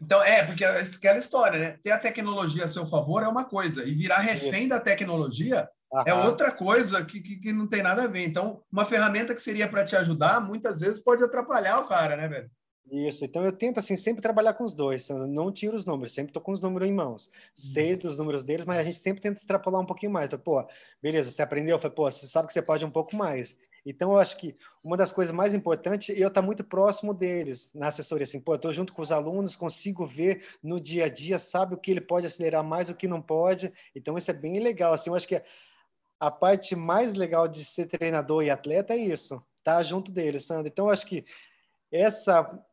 Então, 0.00 0.22
é, 0.22 0.44
porque 0.44 0.64
é 0.64 0.80
aquela 0.80 1.18
história, 1.18 1.58
né? 1.58 1.78
Ter 1.82 1.90
a 1.90 1.98
tecnologia 1.98 2.64
a 2.64 2.68
seu 2.68 2.86
favor 2.86 3.22
é 3.22 3.28
uma 3.28 3.44
coisa, 3.44 3.84
e 3.84 3.94
virar 3.94 4.18
refém 4.18 4.66
da 4.66 4.80
tecnologia 4.80 5.68
É 6.06 6.14
outra 6.14 6.50
coisa 6.50 7.04
que, 7.04 7.20
que, 7.20 7.36
que, 7.36 7.52
não 7.52 7.66
tem 7.66 7.82
nada 7.82 8.04
a 8.04 8.06
ver. 8.06 8.24
Então, 8.24 8.62
uma 8.70 8.84
ferramenta 8.84 9.34
que 9.34 9.42
seria 9.42 9.68
para 9.68 9.84
te 9.84 9.96
ajudar, 9.96 10.40
muitas 10.40 10.80
vezes 10.80 11.02
pode 11.02 11.22
atrapalhar 11.22 11.80
o 11.80 11.88
cara, 11.88 12.16
né, 12.16 12.26
velho? 12.26 12.50
Isso, 12.90 13.24
então 13.24 13.44
eu 13.44 13.52
tento 13.52 13.80
assim 13.80 13.96
sempre 13.96 14.20
trabalhar 14.20 14.52
com 14.54 14.62
os 14.62 14.74
dois, 14.74 15.08
eu 15.08 15.26
não 15.26 15.50
tiro 15.50 15.74
os 15.74 15.86
números, 15.86 16.12
sempre 16.12 16.30
estou 16.30 16.42
com 16.42 16.52
os 16.52 16.60
números 16.60 16.86
em 16.88 16.92
mãos. 16.92 17.30
Sei 17.54 17.96
dos 17.96 18.18
números 18.18 18.44
deles, 18.44 18.66
mas 18.66 18.78
a 18.78 18.84
gente 18.84 18.98
sempre 18.98 19.22
tenta 19.22 19.40
extrapolar 19.40 19.80
um 19.80 19.86
pouquinho 19.86 20.12
mais. 20.12 20.26
Então, 20.26 20.38
pô, 20.38 20.64
beleza, 21.02 21.30
você 21.30 21.42
aprendeu, 21.42 21.78
foi, 21.78 21.90
pô, 21.90 22.10
você 22.10 22.26
sabe 22.26 22.48
que 22.48 22.54
você 22.54 22.60
pode 22.60 22.84
um 22.84 22.90
pouco 22.90 23.16
mais. 23.16 23.56
Então, 23.86 24.12
eu 24.12 24.18
acho 24.18 24.38
que 24.38 24.56
uma 24.82 24.96
das 24.96 25.12
coisas 25.12 25.34
mais 25.34 25.52
importantes 25.54 26.14
é 26.14 26.22
eu 26.22 26.28
estar 26.28 26.40
muito 26.40 26.64
próximo 26.64 27.12
deles 27.12 27.70
na 27.74 27.88
assessoria. 27.88 28.24
Assim, 28.24 28.40
pô, 28.40 28.52
eu 28.52 28.56
estou 28.56 28.72
junto 28.72 28.94
com 28.94 29.02
os 29.02 29.12
alunos, 29.12 29.56
consigo 29.56 30.06
ver 30.06 30.44
no 30.62 30.80
dia 30.80 31.04
a 31.06 31.08
dia, 31.08 31.38
sabe 31.38 31.74
o 31.74 31.78
que 31.78 31.90
ele 31.90 32.00
pode 32.00 32.26
acelerar 32.26 32.64
mais, 32.64 32.88
o 32.88 32.94
que 32.94 33.06
não 33.06 33.20
pode. 33.20 33.72
Então, 33.94 34.16
isso 34.16 34.30
é 34.30 34.34
bem 34.34 34.58
legal. 34.60 34.94
Assim, 34.94 35.10
eu 35.10 35.16
acho 35.16 35.28
que 35.28 35.42
a 36.18 36.30
parte 36.30 36.74
mais 36.76 37.14
legal 37.14 37.48
de 37.48 37.64
ser 37.64 37.86
treinador 37.86 38.42
e 38.42 38.50
atleta 38.50 38.94
é 38.94 38.98
isso, 38.98 39.34
estar 39.58 39.76
tá 39.76 39.82
junto 39.82 40.10
deles, 40.10 40.44
Sandra. 40.44 40.68
Então, 40.68 40.86
eu 40.86 40.92
acho 40.92 41.06
que 41.06 41.24
essa 41.90 42.64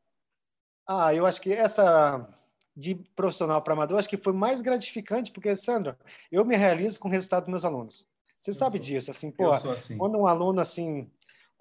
ah, 0.87 1.13
eu 1.13 1.25
acho 1.25 1.41
que 1.41 1.53
essa 1.53 2.27
de 2.75 2.95
profissional 3.15 3.61
para 3.61 3.73
amador, 3.73 3.99
acho 3.99 4.09
que 4.09 4.17
foi 4.17 4.33
mais 4.33 4.61
gratificante, 4.61 5.31
porque, 5.31 5.55
Sandra, 5.55 5.97
eu 6.31 6.43
me 6.45 6.55
realizo 6.55 6.99
com 6.99 7.07
o 7.07 7.11
resultado 7.11 7.43
dos 7.43 7.49
meus 7.49 7.65
alunos. 7.65 8.07
Você 8.39 8.51
eu 8.51 8.55
sabe 8.55 8.77
sou, 8.77 8.85
disso, 8.85 9.11
assim, 9.11 9.29
pô, 9.29 9.51
assim. 9.51 9.97
quando 9.97 10.17
um 10.17 10.25
aluno, 10.25 10.59
assim, 10.59 11.09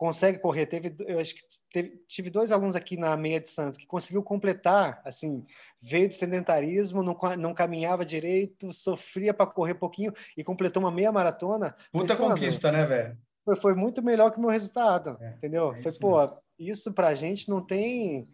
consegue 0.00 0.38
correr, 0.38 0.64
teve, 0.64 0.94
eu 1.00 1.20
acho 1.20 1.34
que 1.34 1.42
teve, 1.70 2.02
tive 2.08 2.30
dois 2.30 2.50
alunos 2.50 2.74
aqui 2.74 2.96
na 2.96 3.14
meia 3.18 3.38
de 3.38 3.50
Santos 3.50 3.78
que 3.78 3.86
conseguiu 3.86 4.22
completar, 4.22 5.02
assim, 5.04 5.44
veio 5.78 6.08
do 6.08 6.14
sedentarismo, 6.14 7.02
não, 7.02 7.14
não 7.38 7.52
caminhava 7.52 8.02
direito, 8.02 8.72
sofria 8.72 9.34
para 9.34 9.44
correr 9.44 9.74
pouquinho 9.74 10.10
e 10.38 10.42
completou 10.42 10.82
uma 10.82 10.90
meia 10.90 11.12
maratona. 11.12 11.76
Puta 11.92 12.16
conquista, 12.16 12.72
né, 12.72 12.86
velho? 12.86 13.18
Foi, 13.44 13.56
foi, 13.56 13.74
muito 13.74 14.02
melhor 14.02 14.30
que 14.30 14.38
o 14.38 14.40
meu 14.40 14.48
resultado, 14.48 15.18
é, 15.20 15.34
entendeu? 15.34 15.74
É 15.74 15.82
foi, 15.82 15.92
pô, 16.00 16.18
mesmo. 16.18 16.38
isso 16.58 16.94
pra 16.94 17.14
gente 17.14 17.50
não 17.50 17.60
tem 17.60 18.26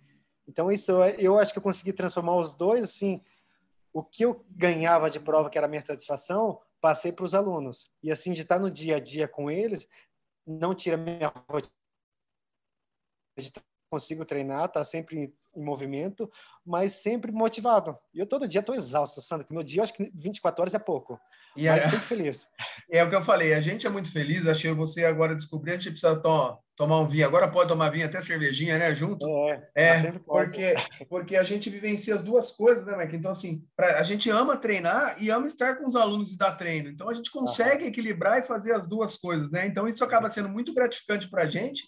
então, 0.48 0.70
isso 0.70 0.92
eu 1.18 1.36
acho 1.36 1.52
que 1.52 1.58
eu 1.58 1.62
consegui 1.62 1.92
transformar 1.92 2.36
os 2.36 2.54
dois, 2.54 2.84
assim, 2.84 3.20
o 3.92 4.04
que 4.04 4.24
eu 4.24 4.46
ganhava 4.48 5.10
de 5.10 5.18
prova, 5.18 5.50
que 5.50 5.58
era 5.58 5.66
a 5.66 5.70
minha 5.70 5.84
satisfação, 5.84 6.60
passei 6.80 7.10
para 7.10 7.24
os 7.24 7.34
alunos. 7.34 7.90
E 8.00 8.12
assim, 8.12 8.32
de 8.32 8.42
estar 8.42 8.60
no 8.60 8.70
dia 8.70 8.96
a 8.96 9.00
dia 9.00 9.26
com 9.26 9.50
eles, 9.50 9.88
não 10.46 10.74
tira 10.74 10.96
minha 10.96 11.32
rotina. 11.48 11.72
Consigo 13.90 14.24
treinar, 14.24 14.70
tá 14.70 14.84
sempre 14.84 15.34
em 15.54 15.64
movimento, 15.64 16.30
mas 16.64 16.94
sempre 16.94 17.30
motivado. 17.32 17.96
E 18.12 18.18
eu 18.18 18.26
todo 18.26 18.48
dia 18.48 18.60
estou 18.60 18.74
exausto, 18.74 19.20
Sandra, 19.22 19.46
que 19.46 19.52
meu 19.52 19.62
dia, 19.62 19.82
acho 19.82 19.94
que 19.94 20.10
24 20.14 20.60
horas 20.60 20.74
é 20.74 20.78
pouco. 20.78 21.20
E 21.56 21.68
mas 21.68 21.84
é, 21.84 21.88
feliz. 22.00 22.46
É 22.88 23.02
o 23.02 23.08
que 23.08 23.16
eu 23.16 23.22
falei, 23.22 23.52
a 23.52 23.60
gente 23.60 23.84
é 23.84 23.90
muito 23.90 24.12
feliz, 24.12 24.46
achei 24.46 24.70
você 24.70 25.04
agora 25.04 25.34
descobrir, 25.34 25.72
a 25.72 25.74
gente 25.74 25.90
precisa 25.90 26.14
to 26.14 26.56
tomar 26.76 27.00
um 27.00 27.08
vinho, 27.08 27.26
agora 27.26 27.48
pode 27.48 27.68
tomar 27.68 27.90
vinho, 27.90 28.06
até 28.06 28.22
cervejinha, 28.22 28.78
né, 28.78 28.94
junto? 28.94 29.26
É, 29.48 29.70
é 29.74 30.12
tá 30.12 30.20
porque, 30.24 30.74
porque 31.08 31.36
a 31.36 31.42
gente 31.42 31.68
vivencia 31.68 32.14
as 32.14 32.22
duas 32.22 32.52
coisas, 32.52 32.86
né, 32.86 32.96
Mike? 32.96 33.16
Então, 33.16 33.32
assim, 33.32 33.64
pra, 33.74 33.98
a 33.98 34.04
gente 34.04 34.30
ama 34.30 34.56
treinar 34.56 35.20
e 35.20 35.30
ama 35.30 35.48
estar 35.48 35.74
com 35.76 35.86
os 35.86 35.96
alunos 35.96 36.32
e 36.32 36.38
dar 36.38 36.52
treino, 36.52 36.88
então 36.88 37.08
a 37.08 37.14
gente 37.14 37.30
consegue 37.30 37.86
equilibrar 37.86 38.38
e 38.38 38.46
fazer 38.46 38.72
as 38.72 38.86
duas 38.86 39.16
coisas, 39.16 39.50
né? 39.50 39.66
Então, 39.66 39.88
isso 39.88 40.04
acaba 40.04 40.30
sendo 40.30 40.48
muito 40.48 40.72
gratificante 40.72 41.28
para 41.28 41.42
a 41.42 41.48
gente, 41.48 41.82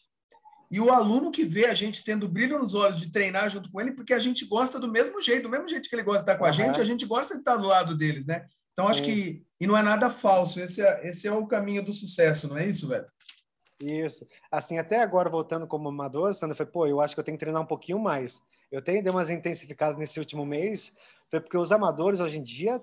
e 0.71 0.81
o 0.81 0.91
aluno 0.91 1.31
que 1.31 1.45
vê 1.45 1.67
a 1.67 1.75
gente 1.75 2.05
tendo 2.05 2.29
brilho 2.29 2.59
nos 2.59 2.75
olhos 2.75 3.01
de 3.01 3.11
treinar 3.11 3.49
junto 3.49 3.71
com 3.71 3.81
ele, 3.81 3.93
porque 3.93 4.13
a 4.13 4.19
gente 4.19 4.45
gosta 4.47 4.79
do 4.79 4.91
mesmo 4.91 5.21
jeito, 5.23 5.45
do 5.45 5.49
mesmo 5.49 5.69
jeito 5.69 5.89
que 5.89 5.95
ele 5.95 6.03
gosta 6.03 6.25
de 6.25 6.31
estar 6.31 6.39
com 6.39 6.45
a 6.45 6.53
gente, 6.53 6.81
a 6.81 6.85
gente 6.85 7.07
gosta 7.07 7.35
de 7.35 7.41
estar 7.41 7.57
do 7.57 7.67
lado 7.67 7.97
deles, 7.97 8.27
né? 8.27 8.45
Então, 8.79 8.87
acho 8.87 9.03
que. 9.03 9.45
E 9.61 9.67
não 9.67 9.77
é 9.77 9.83
nada 9.83 10.09
falso, 10.09 10.61
esse 10.61 10.81
é, 10.81 11.09
esse 11.09 11.27
é 11.27 11.33
o 11.33 11.49
caminho 11.49 11.85
do 11.85 11.93
sucesso, 11.93 12.47
não 12.47 12.57
é 12.57 12.65
isso, 12.65 12.87
velho? 12.87 13.07
Isso. 13.83 14.25
Assim, 14.53 14.79
até 14.79 15.03
agora, 15.03 15.29
voltando 15.29 15.67
como 15.67 15.89
amador, 15.89 16.33
Sandra, 16.33 16.55
foi, 16.55 16.65
pô, 16.65 16.87
eu 16.87 17.01
acho 17.01 17.13
que 17.13 17.19
eu 17.19 17.25
tenho 17.25 17.37
que 17.37 17.41
treinar 17.41 17.61
um 17.61 17.67
pouquinho 17.67 17.99
mais. 17.99 18.41
Eu 18.71 18.81
tenho 18.81 19.03
dei 19.03 19.11
umas 19.11 19.31
intensificadas 19.31 19.99
nesse 19.99 20.21
último 20.21 20.47
mês, 20.47 20.97
foi 21.29 21.41
porque 21.41 21.59
os 21.59 21.73
amadores 21.73 22.21
hoje 22.21 22.39
em 22.39 22.43
dia 22.45 22.81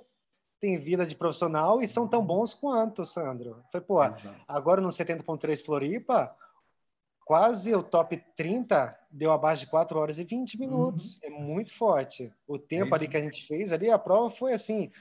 têm 0.60 0.78
vida 0.78 1.06
de 1.06 1.16
profissional 1.16 1.82
e 1.82 1.88
são 1.88 2.06
tão 2.06 2.26
bons 2.26 2.54
quanto, 2.54 3.06
Sandro. 3.06 3.64
Foi, 3.72 3.80
pô, 3.80 4.04
Exato. 4.04 4.36
agora 4.50 4.82
no 4.82 4.90
70.3 4.90 5.64
Floripa, 5.64 6.36
quase 7.24 7.74
o 7.74 7.82
top 7.82 8.22
30 8.36 8.94
deu 9.10 9.32
abaixo 9.32 9.64
de 9.64 9.72
4 9.72 9.98
horas 9.98 10.20
e 10.20 10.26
20 10.26 10.60
minutos. 10.60 11.14
Uhum. 11.14 11.20
É 11.24 11.30
muito 11.30 11.74
forte. 11.74 12.34
O 12.46 12.60
tempo 12.60 12.94
é 12.94 12.98
ali 12.98 13.08
que 13.08 13.16
a 13.16 13.22
gente 13.22 13.48
fez 13.48 13.72
ali, 13.72 13.90
a 13.90 13.98
prova 13.98 14.30
foi 14.30 14.52
assim, 14.52 14.92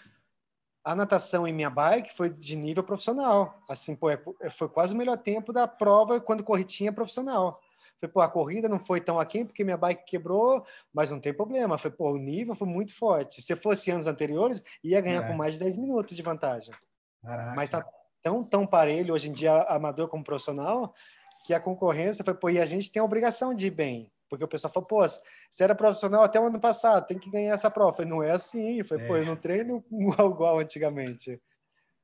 a 0.84 0.94
natação 0.94 1.48
em 1.48 1.52
minha 1.52 1.70
bike 1.70 2.14
foi 2.14 2.28
de 2.28 2.54
nível 2.54 2.84
profissional. 2.84 3.58
Assim, 3.68 3.96
pô, 3.96 4.10
é, 4.10 4.22
é, 4.42 4.50
foi 4.50 4.68
quase 4.68 4.92
o 4.92 4.96
melhor 4.96 5.16
tempo 5.16 5.52
da 5.52 5.66
prova 5.66 6.20
quando 6.20 6.44
corri 6.44 6.62
tinha 6.62 6.92
profissional. 6.92 7.58
Foi, 7.98 8.08
pô, 8.08 8.20
a 8.20 8.28
corrida 8.28 8.68
não 8.68 8.78
foi 8.78 9.00
tão 9.00 9.18
aquém 9.18 9.46
porque 9.46 9.64
minha 9.64 9.78
bike 9.78 10.04
quebrou, 10.04 10.64
mas 10.92 11.10
não 11.10 11.18
tem 11.18 11.32
problema. 11.32 11.78
Foi, 11.78 11.90
pô, 11.90 12.12
o 12.12 12.18
nível 12.18 12.54
foi 12.54 12.68
muito 12.68 12.94
forte. 12.94 13.40
Se 13.40 13.56
fosse 13.56 13.90
anos 13.90 14.06
anteriores, 14.06 14.62
ia 14.82 15.00
ganhar 15.00 15.24
é. 15.24 15.26
com 15.26 15.32
mais 15.32 15.54
de 15.54 15.60
10 15.60 15.78
minutos 15.78 16.14
de 16.14 16.22
vantagem. 16.22 16.74
Caraca. 17.22 17.54
Mas 17.56 17.70
tá 17.70 17.82
tão, 18.22 18.44
tão 18.44 18.66
parelho 18.66 19.14
hoje 19.14 19.30
em 19.30 19.32
dia, 19.32 19.62
amador 19.62 20.08
como 20.08 20.22
profissional, 20.22 20.94
que 21.46 21.54
a 21.54 21.60
concorrência 21.60 22.22
foi, 22.22 22.34
pô, 22.34 22.50
e 22.50 22.60
a 22.60 22.66
gente 22.66 22.92
tem 22.92 23.00
a 23.00 23.04
obrigação 23.04 23.54
de 23.54 23.68
ir 23.68 23.70
bem. 23.70 24.12
Porque 24.34 24.44
o 24.44 24.48
pessoal 24.48 24.72
falou, 24.72 24.86
pô, 24.86 25.06
você 25.06 25.64
era 25.64 25.74
profissional 25.74 26.22
até 26.22 26.40
o 26.40 26.46
ano 26.46 26.60
passado, 26.60 27.06
tem 27.06 27.18
que 27.18 27.30
ganhar 27.30 27.54
essa 27.54 27.70
prova. 27.70 27.96
falei, 27.96 28.10
não 28.10 28.22
é 28.22 28.32
assim. 28.32 28.82
foi 28.84 29.00
é. 29.00 29.06
pô, 29.06 29.16
eu 29.16 29.26
não 29.26 29.36
treino 29.36 29.84
igual, 29.90 30.30
igual 30.32 30.58
antigamente. 30.58 31.40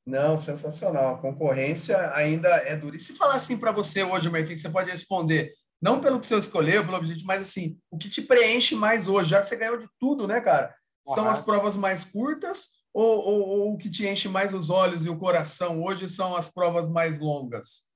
Não, 0.07 0.37
sensacional. 0.37 1.15
A 1.15 1.19
concorrência 1.19 2.13
ainda 2.15 2.49
é 2.49 2.77
dura. 2.77 2.97
E 2.97 3.01
se 3.01 3.15
falar 3.15 3.35
assim 3.35 3.57
para 3.57 3.73
você 3.73 4.03
hoje, 4.03 4.31
Marquinhos, 4.31 4.63
você 4.63 4.71
pode 4.71 4.91
responder, 4.91 5.53
não 5.81 6.01
pelo 6.01 6.19
que 6.19 6.27
você 6.27 6.37
escolheu, 6.37 6.85
pelo 6.85 6.97
objetivo, 6.97 7.27
mas 7.27 7.43
assim, 7.43 7.79
o 7.91 7.97
que 7.97 8.09
te 8.09 8.23
preenche 8.23 8.75
mais 8.75 9.09
hoje, 9.09 9.31
já 9.31 9.41
que 9.41 9.47
você 9.47 9.57
ganhou 9.57 9.79
de 9.79 9.89
tudo, 9.99 10.27
né, 10.27 10.41
cara? 10.41 10.75
São 11.07 11.25
uhum. 11.25 11.31
as 11.31 11.41
provas 11.41 11.77
mais 11.77 12.05
curtas 12.05 12.81
ou, 12.93 13.19
ou, 13.19 13.49
ou, 13.49 13.75
o 13.75 13.79
que 13.79 13.89
te 13.89 14.07
enche 14.07 14.29
mais 14.29 14.53
os 14.53 14.69
olhos 14.69 15.05
e 15.05 15.09
o 15.09 15.19
coração 15.19 15.83
hoje 15.83 16.09
são 16.09 16.37
as 16.37 16.49
provas 16.49 16.89
mais 16.89 17.19
longas? 17.19 17.87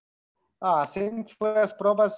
Ah, 0.61 0.87
sempre 0.87 1.35
foi 1.37 1.59
as 1.59 1.73
provas 1.73 2.14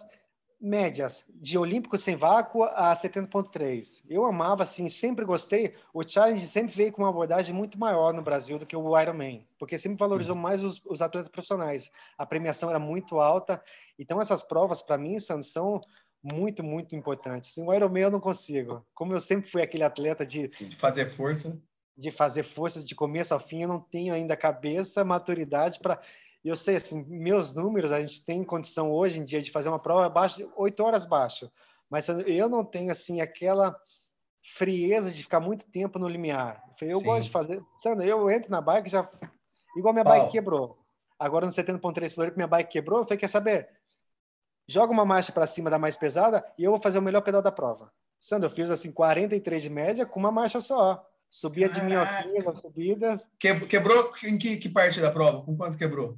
médias 0.60 1.24
de 1.28 1.58
Olímpico 1.58 1.98
sem 1.98 2.16
vácuo 2.16 2.64
a 2.64 2.94
70.3. 2.94 4.02
Eu 4.08 4.24
amava, 4.24 4.62
assim, 4.62 4.88
sempre 4.88 5.24
gostei. 5.24 5.74
O 5.92 6.02
Challenge 6.06 6.46
sempre 6.46 6.74
veio 6.74 6.92
com 6.92 7.02
uma 7.02 7.10
abordagem 7.10 7.54
muito 7.54 7.78
maior 7.78 8.12
no 8.12 8.22
Brasil 8.22 8.58
do 8.58 8.66
que 8.66 8.76
o 8.76 8.98
Ironman, 8.98 9.46
porque 9.58 9.78
sempre 9.78 9.98
valorizou 9.98 10.34
Sim. 10.34 10.40
mais 10.40 10.62
os, 10.62 10.80
os, 10.86 11.02
atletas 11.02 11.30
profissionais. 11.30 11.90
A 12.16 12.24
premiação 12.24 12.70
era 12.70 12.78
muito 12.78 13.20
alta. 13.20 13.62
Então, 13.98 14.20
essas 14.20 14.42
provas, 14.42 14.82
para 14.82 14.98
mim, 14.98 15.18
são, 15.20 15.42
são 15.42 15.80
muito, 16.22 16.62
muito 16.64 16.96
importantes. 16.96 17.52
Sem 17.52 17.66
o 17.66 17.74
Ironman 17.74 18.04
eu 18.04 18.10
não 18.10 18.20
consigo. 18.20 18.84
Como 18.94 19.12
eu 19.12 19.20
sempre 19.20 19.50
fui 19.50 19.62
aquele 19.62 19.84
atleta 19.84 20.24
de... 20.24 20.46
de 20.46 20.76
fazer 20.76 21.10
força. 21.10 21.60
De 21.96 22.10
fazer 22.10 22.42
força 22.42 22.82
de 22.82 22.94
começo 22.94 23.32
ao 23.32 23.40
fim, 23.40 23.62
eu 23.62 23.68
não 23.68 23.80
tenho 23.80 24.12
ainda 24.12 24.36
cabeça, 24.36 25.04
maturidade 25.04 25.80
para 25.80 26.00
E 26.46 26.48
eu 26.48 26.54
sei, 26.54 26.76
assim, 26.76 27.04
meus 27.08 27.56
números, 27.56 27.90
a 27.90 28.00
gente 28.00 28.24
tem 28.24 28.44
condição 28.44 28.92
hoje 28.92 29.18
em 29.18 29.24
dia 29.24 29.42
de 29.42 29.50
fazer 29.50 29.68
uma 29.68 29.80
prova 29.80 30.06
abaixo, 30.06 30.48
oito 30.54 30.80
horas 30.80 31.04
baixo. 31.04 31.50
Mas 31.90 32.06
eu 32.08 32.48
não 32.48 32.64
tenho, 32.64 32.92
assim, 32.92 33.20
aquela 33.20 33.76
frieza 34.54 35.10
de 35.10 35.24
ficar 35.24 35.40
muito 35.40 35.68
tempo 35.72 35.98
no 35.98 36.06
limiar. 36.06 36.62
Eu 36.80 37.00
Sim. 37.00 37.04
gosto 37.04 37.24
de 37.24 37.30
fazer. 37.30 37.60
Sandra, 37.80 38.06
eu 38.06 38.30
entro 38.30 38.48
na 38.48 38.60
bike 38.60 38.88
já. 38.88 39.10
Igual 39.76 39.92
minha 39.92 40.04
bike 40.04 40.30
quebrou. 40.30 40.78
Agora 41.18 41.46
no 41.46 41.50
70.3 41.50 42.14
Floripa, 42.14 42.36
minha 42.36 42.46
bike 42.46 42.70
quebrou. 42.70 43.00
Eu 43.00 43.04
falei, 43.04 43.18
quer 43.18 43.28
saber? 43.28 43.68
Joga 44.68 44.92
uma 44.92 45.04
marcha 45.04 45.32
para 45.32 45.48
cima 45.48 45.68
da 45.68 45.80
mais 45.80 45.96
pesada 45.96 46.46
e 46.56 46.62
eu 46.62 46.70
vou 46.70 46.80
fazer 46.80 47.00
o 47.00 47.02
melhor 47.02 47.22
pedal 47.22 47.42
da 47.42 47.50
prova. 47.50 47.92
Sandra, 48.20 48.46
eu 48.46 48.54
fiz 48.54 48.70
assim 48.70 48.92
43 48.92 49.62
de 49.62 49.68
média 49.68 50.06
com 50.06 50.20
uma 50.20 50.30
marcha 50.30 50.60
só. 50.60 51.04
Subia 51.28 51.68
de 51.68 51.82
minhoquinhas 51.82 52.60
subidas. 52.60 53.28
Quebrou 53.36 54.12
em 54.22 54.38
que, 54.38 54.58
que, 54.58 54.68
parte 54.68 55.00
da 55.00 55.10
prova? 55.10 55.42
Com 55.42 55.56
quanto 55.56 55.76
quebrou? 55.76 56.16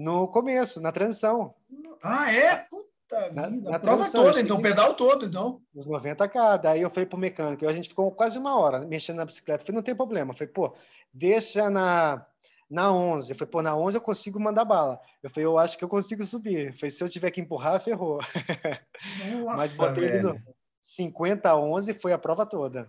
No 0.00 0.26
começo, 0.28 0.80
na 0.80 0.90
transição. 0.90 1.54
Ah, 2.02 2.32
é? 2.32 2.56
Puta 2.70 3.32
na, 3.34 3.48
vida. 3.48 3.68
Na 3.68 3.76
a 3.76 3.78
prova 3.78 4.10
toda, 4.10 4.40
então, 4.40 4.56
o 4.56 4.62
pedal 4.62 4.94
todo, 4.94 5.26
então. 5.26 5.60
Os 5.74 5.86
90k. 5.86 6.58
Daí 6.58 6.80
eu 6.80 6.88
falei 6.88 7.04
pro 7.04 7.18
mecânico, 7.18 7.68
a 7.68 7.72
gente 7.74 7.90
ficou 7.90 8.10
quase 8.10 8.38
uma 8.38 8.58
hora 8.58 8.80
mexendo 8.80 9.18
na 9.18 9.26
bicicleta. 9.26 9.62
Eu 9.62 9.66
falei, 9.66 9.76
não 9.76 9.82
tem 9.82 9.94
problema. 9.94 10.30
Eu 10.30 10.34
falei, 10.34 10.50
pô, 10.50 10.74
deixa 11.12 11.68
na, 11.68 12.24
na 12.70 12.90
11. 12.90 13.30
Eu 13.30 13.36
falei, 13.36 13.50
pô, 13.50 13.60
na 13.60 13.76
11 13.76 13.98
eu 13.98 14.00
consigo 14.00 14.40
mandar 14.40 14.64
bala. 14.64 14.98
Eu 15.22 15.28
falei, 15.28 15.44
eu 15.44 15.58
acho 15.58 15.76
que 15.76 15.84
eu 15.84 15.88
consigo 15.88 16.24
subir. 16.24 16.68
Eu 16.68 16.72
falei, 16.72 16.90
se 16.90 17.04
eu 17.04 17.08
tiver 17.10 17.30
que 17.30 17.42
empurrar, 17.42 17.84
ferrou. 17.84 18.20
Nossa, 19.44 19.56
Mas 19.58 19.76
botei 19.76 20.08
velho. 20.08 20.14
ele 20.14 20.22
no 20.22 20.40
50 20.80 21.46
a 21.46 21.58
11 21.58 21.92
foi 21.92 22.14
a 22.14 22.18
prova 22.18 22.46
toda. 22.46 22.88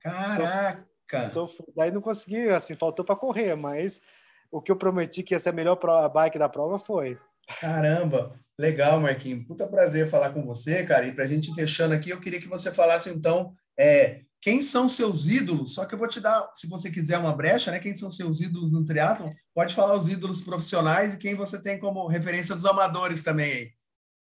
Caraca! 0.00 0.84
Sofri. 1.32 1.64
Daí 1.76 1.92
não 1.92 2.00
consegui, 2.00 2.48
assim, 2.48 2.74
faltou 2.74 3.04
para 3.04 3.14
correr, 3.14 3.54
mas 3.54 4.02
o 4.50 4.60
que 4.60 4.70
eu 4.70 4.76
prometi 4.76 5.22
que 5.22 5.34
ia 5.34 5.40
ser 5.40 5.50
a 5.50 5.52
melhor 5.52 5.78
bike 6.12 6.38
da 6.38 6.48
prova 6.48 6.78
foi. 6.78 7.18
Caramba! 7.60 8.38
Legal, 8.58 9.00
Marquinhos. 9.00 9.46
Puta 9.46 9.66
prazer 9.68 10.08
falar 10.08 10.30
com 10.30 10.44
você, 10.44 10.84
cara. 10.84 11.06
E 11.06 11.12
para 11.12 11.24
a 11.24 11.28
gente 11.28 11.54
fechando 11.54 11.94
aqui, 11.94 12.10
eu 12.10 12.20
queria 12.20 12.40
que 12.40 12.48
você 12.48 12.72
falasse, 12.72 13.08
então, 13.08 13.54
é, 13.78 14.22
quem 14.40 14.60
são 14.60 14.88
seus 14.88 15.26
ídolos? 15.26 15.74
Só 15.74 15.84
que 15.84 15.94
eu 15.94 15.98
vou 15.98 16.08
te 16.08 16.20
dar, 16.20 16.50
se 16.54 16.68
você 16.68 16.90
quiser 16.90 17.18
uma 17.18 17.32
brecha, 17.32 17.70
né? 17.70 17.78
Quem 17.78 17.94
são 17.94 18.10
seus 18.10 18.40
ídolos 18.40 18.72
no 18.72 18.84
triatlo? 18.84 19.32
Pode 19.54 19.74
falar 19.74 19.96
os 19.96 20.08
ídolos 20.08 20.42
profissionais 20.42 21.14
e 21.14 21.18
quem 21.18 21.36
você 21.36 21.60
tem 21.60 21.78
como 21.78 22.06
referência 22.08 22.54
dos 22.54 22.64
amadores 22.64 23.22
também 23.22 23.52
aí. 23.52 23.70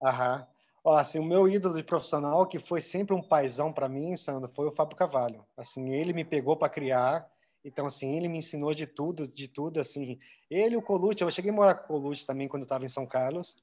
Aham. 0.04 0.48
Ó, 0.84 0.96
assim, 0.96 1.20
o 1.20 1.26
meu 1.26 1.50
ídolo 1.50 1.76
de 1.76 1.84
profissional, 1.84 2.46
que 2.46 2.60
foi 2.60 2.80
sempre 2.80 3.14
um 3.14 3.22
paizão 3.22 3.74
para 3.74 3.90
mim, 3.90 4.16
Sandro, 4.16 4.48
foi 4.48 4.68
o 4.68 4.72
Fábio 4.72 4.96
Cavalho. 4.96 5.44
Assim, 5.58 5.90
ele 5.90 6.14
me 6.14 6.24
pegou 6.24 6.56
para 6.56 6.70
criar, 6.70 7.28
então, 7.68 7.86
assim, 7.86 8.16
ele 8.16 8.30
me 8.30 8.38
ensinou 8.38 8.74
de 8.74 8.88
tudo, 8.88 9.28
de 9.28 9.50
tudo, 9.50 9.82
assim. 9.82 10.18
Ele 10.50 10.76
e 10.76 10.78
o 10.78 10.82
Colucci, 10.82 11.22
eu 11.22 11.30
cheguei 11.30 11.52
a 11.52 11.54
morar 11.54 11.76
com 11.76 11.84
o 11.94 12.02
Colucci 12.02 12.26
também 12.26 12.48
quando 12.48 12.62
eu 12.62 12.66
estava 12.66 12.86
em 12.86 12.90
São 12.90 13.06
Carlos. 13.06 13.58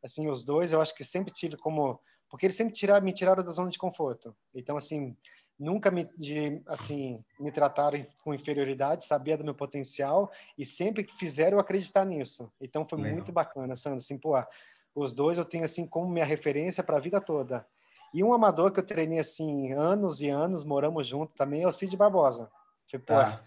Assim, 0.00 0.28
os 0.28 0.44
dois, 0.44 0.72
eu 0.72 0.80
acho 0.80 0.94
que 0.94 1.02
sempre 1.02 1.32
tive 1.34 1.56
como... 1.56 2.00
Porque 2.30 2.46
eles 2.46 2.56
sempre 2.56 2.72
tiraram, 2.72 3.04
me 3.04 3.12
tiraram 3.12 3.42
da 3.42 3.50
zona 3.50 3.68
de 3.68 3.76
conforto. 3.76 4.32
Então, 4.54 4.76
assim, 4.76 5.16
nunca 5.58 5.90
me, 5.90 6.08
de, 6.16 6.62
assim, 6.68 7.24
me 7.40 7.50
trataram 7.50 8.06
com 8.22 8.32
inferioridade, 8.32 9.04
sabia 9.04 9.36
do 9.36 9.42
meu 9.42 9.56
potencial 9.56 10.30
e 10.56 10.64
sempre 10.64 11.04
fizeram 11.18 11.58
acreditar 11.58 12.04
nisso. 12.04 12.52
Então, 12.60 12.86
foi 12.86 12.98
Legal. 12.98 13.14
muito 13.14 13.32
bacana, 13.32 13.74
Sandro. 13.74 13.98
Assim, 13.98 14.16
pô, 14.18 14.34
os 14.94 15.14
dois 15.14 15.36
eu 15.36 15.44
tenho 15.44 15.64
assim 15.64 15.84
como 15.84 16.08
minha 16.08 16.24
referência 16.24 16.84
para 16.84 16.98
a 16.98 17.00
vida 17.00 17.20
toda. 17.20 17.66
E 18.14 18.22
um 18.22 18.32
amador 18.32 18.70
que 18.70 18.78
eu 18.78 18.86
treinei 18.86 19.18
assim 19.18 19.72
anos 19.72 20.20
e 20.20 20.28
anos, 20.28 20.64
moramos 20.64 21.08
juntos 21.08 21.34
também, 21.34 21.62
é 21.64 21.66
o 21.66 21.72
Cid 21.72 21.96
Barbosa. 21.96 22.48
Tipo, 22.88 23.12
ah. 23.12 23.40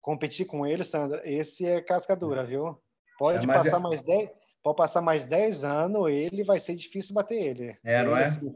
competir 0.00 0.46
com 0.46 0.64
ele, 0.64 0.84
Sandra, 0.84 1.20
esse 1.24 1.66
é 1.66 1.80
cascadura, 1.80 2.42
hum. 2.42 2.46
viu? 2.46 2.82
Pode 3.18 3.44
passar 3.46 3.78
de... 3.78 3.82
mais 3.82 4.02
10, 4.02 4.30
pode 4.62 4.76
passar 4.76 5.00
mais 5.00 5.26
10 5.26 5.64
anos, 5.64 6.08
ele 6.08 6.44
vai 6.44 6.60
ser 6.60 6.76
difícil 6.76 7.14
bater 7.14 7.42
ele. 7.42 7.76
É, 7.82 8.04
não 8.04 8.16
é? 8.16 8.26
Assim, 8.26 8.54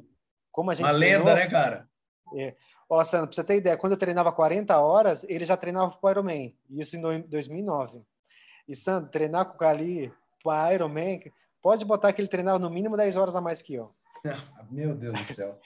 como 0.53 0.71
a 0.71 0.75
gente 0.75 0.87
Uma 0.87 0.95
treinou, 0.95 1.27
lenda, 1.27 1.35
né, 1.35 1.47
cara? 1.49 1.89
É. 2.37 2.55
Ó, 2.89 3.03
Sandra, 3.03 3.27
pra 3.27 3.35
você 3.35 3.45
ter 3.45 3.57
ideia, 3.57 3.77
quando 3.77 3.95
eu 3.95 3.99
treinava 3.99 4.31
40 4.31 4.79
horas, 4.79 5.25
ele 5.29 5.45
já 5.45 5.57
treinava 5.57 5.93
pro 5.93 6.11
Ironman. 6.11 6.57
Isso 6.71 6.97
em 6.97 7.21
2009. 7.23 8.03
E, 8.69 8.77
Sandro, 8.77 9.11
treinar 9.11 9.47
com 9.47 9.55
o 9.55 9.59
Cali 9.59 10.13
pro 10.43 10.53
Ironman, 10.73 11.21
Pode 11.63 11.85
botar 11.85 12.13
que 12.13 12.21
ele 12.21 12.29
treinava 12.29 12.59
no 12.59 12.71
mínimo 12.71 12.97
10 12.97 13.17
horas 13.17 13.37
a 13.37 13.41
mais 13.41 13.61
que 13.61 13.75
eu. 13.75 13.93
Meu 14.71 14.95
Deus 14.95 15.19
do 15.19 15.25
céu. 15.35 15.61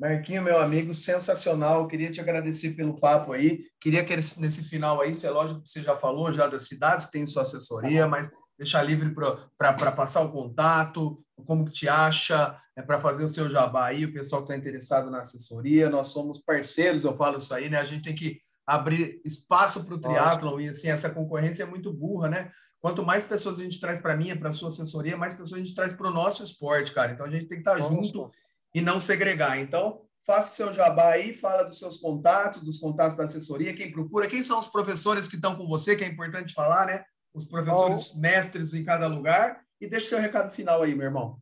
Marquinho, 0.00 0.42
meu 0.42 0.58
amigo, 0.58 0.94
sensacional. 0.94 1.86
queria 1.86 2.10
te 2.10 2.22
agradecer 2.22 2.70
pelo 2.70 2.98
papo 2.98 3.34
aí. 3.34 3.66
Queria 3.78 4.02
que 4.02 4.16
nesse 4.16 4.64
final 4.64 5.02
aí, 5.02 5.12
é 5.22 5.30
lógico 5.30 5.60
que 5.60 5.68
você 5.68 5.82
já 5.82 5.94
falou 5.94 6.32
já 6.32 6.46
das 6.46 6.62
cidades 6.66 7.04
que 7.04 7.12
tem 7.12 7.26
sua 7.26 7.42
assessoria, 7.42 8.08
mas 8.08 8.30
deixar 8.56 8.82
livre 8.82 9.14
para 9.58 9.92
passar 9.92 10.22
o 10.22 10.32
contato, 10.32 11.22
como 11.46 11.66
que 11.66 11.72
te 11.72 11.86
acha, 11.86 12.58
é, 12.74 12.80
para 12.80 12.98
fazer 12.98 13.24
o 13.24 13.28
seu 13.28 13.50
jabá 13.50 13.88
aí, 13.88 14.06
o 14.06 14.12
pessoal 14.12 14.40
que 14.40 14.50
está 14.50 14.56
interessado 14.56 15.10
na 15.10 15.20
assessoria. 15.20 15.90
Nós 15.90 16.08
somos 16.08 16.38
parceiros, 16.38 17.04
eu 17.04 17.14
falo 17.14 17.36
isso 17.36 17.52
aí, 17.52 17.68
né? 17.68 17.78
A 17.78 17.84
gente 17.84 18.04
tem 18.04 18.14
que 18.14 18.40
abrir 18.66 19.20
espaço 19.22 19.84
para 19.84 19.94
o 19.96 20.00
triatlon 20.00 20.60
e 20.60 20.70
assim, 20.70 20.88
essa 20.88 21.10
concorrência 21.10 21.64
é 21.64 21.66
muito 21.66 21.92
burra, 21.92 22.30
né? 22.30 22.50
Quanto 22.80 23.04
mais 23.04 23.22
pessoas 23.22 23.58
a 23.58 23.62
gente 23.62 23.78
traz 23.78 23.98
para 23.98 24.16
mim, 24.16 24.34
para 24.34 24.48
a 24.48 24.52
sua 24.52 24.68
assessoria, 24.68 25.14
mais 25.14 25.34
pessoas 25.34 25.60
a 25.60 25.62
gente 25.62 25.74
traz 25.74 25.92
para 25.92 26.08
o 26.08 26.12
nosso 26.12 26.42
esporte, 26.42 26.94
cara. 26.94 27.12
Então 27.12 27.26
a 27.26 27.30
gente 27.30 27.46
tem 27.46 27.62
que 27.62 27.68
estar 27.68 27.76
tá 27.76 27.86
junto 27.86 28.30
e 28.74 28.80
não 28.80 29.00
segregar. 29.00 29.58
Então, 29.58 30.02
faça 30.26 30.54
seu 30.54 30.72
jabá 30.72 31.10
aí, 31.10 31.34
fala 31.34 31.64
dos 31.64 31.78
seus 31.78 31.98
contatos, 31.98 32.62
dos 32.62 32.78
contatos 32.78 33.16
da 33.16 33.24
assessoria, 33.24 33.74
quem 33.74 33.90
procura, 33.90 34.26
quem 34.26 34.42
são 34.42 34.58
os 34.58 34.66
professores 34.66 35.26
que 35.26 35.36
estão 35.36 35.56
com 35.56 35.66
você, 35.66 35.96
que 35.96 36.04
é 36.04 36.08
importante 36.08 36.54
falar, 36.54 36.86
né? 36.86 37.04
Os 37.34 37.44
professores 37.44 38.12
oh. 38.14 38.20
mestres 38.20 38.74
em 38.74 38.84
cada 38.84 39.06
lugar. 39.06 39.60
E 39.80 39.88
deixa 39.88 40.06
o 40.06 40.08
seu 40.10 40.20
recado 40.20 40.50
final 40.50 40.82
aí, 40.82 40.94
meu 40.94 41.06
irmão. 41.06 41.40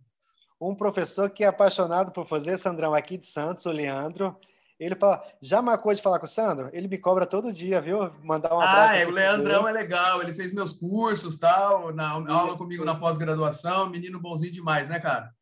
Um 0.61 0.75
professor 0.75 1.31
que 1.31 1.45
é 1.45 1.49
apaixonado 1.49 2.13
por 2.13 2.27
fazer, 2.27 2.57
Sandrão, 2.59 2.95
aqui 2.95 3.17
de 3.17 3.27
Santos, 3.27 3.67
o 3.67 3.71
Leandro, 3.71 4.37
ele 4.79 4.95
fala, 4.95 5.25
já 5.43 5.61
marcou 5.61 5.93
de 5.93 6.01
falar 6.01 6.21
com 6.21 6.27
o 6.27 6.29
Sandro? 6.29 6.71
Ele 6.73 6.87
me 6.87 6.99
cobra 6.99 7.27
todo 7.27 7.53
dia, 7.53 7.81
viu? 7.81 8.13
Mandar 8.23 8.55
um 8.55 8.61
abraço. 8.61 8.93
Ah, 8.93 8.97
é, 8.97 9.07
o 9.07 9.11
Leandrão 9.11 9.67
é 9.67 9.73
legal, 9.73 10.23
ele 10.23 10.33
fez 10.33 10.53
meus 10.53 10.73
cursos, 10.73 11.37
tal, 11.37 11.93
na 11.93 12.11
aula 12.11 12.57
comigo 12.57 12.85
na 12.85 12.95
pós-graduação, 12.95 13.91
menino 13.91 14.21
bonzinho 14.21 14.53
demais, 14.53 14.89
né, 14.89 15.01
cara? 15.01 15.33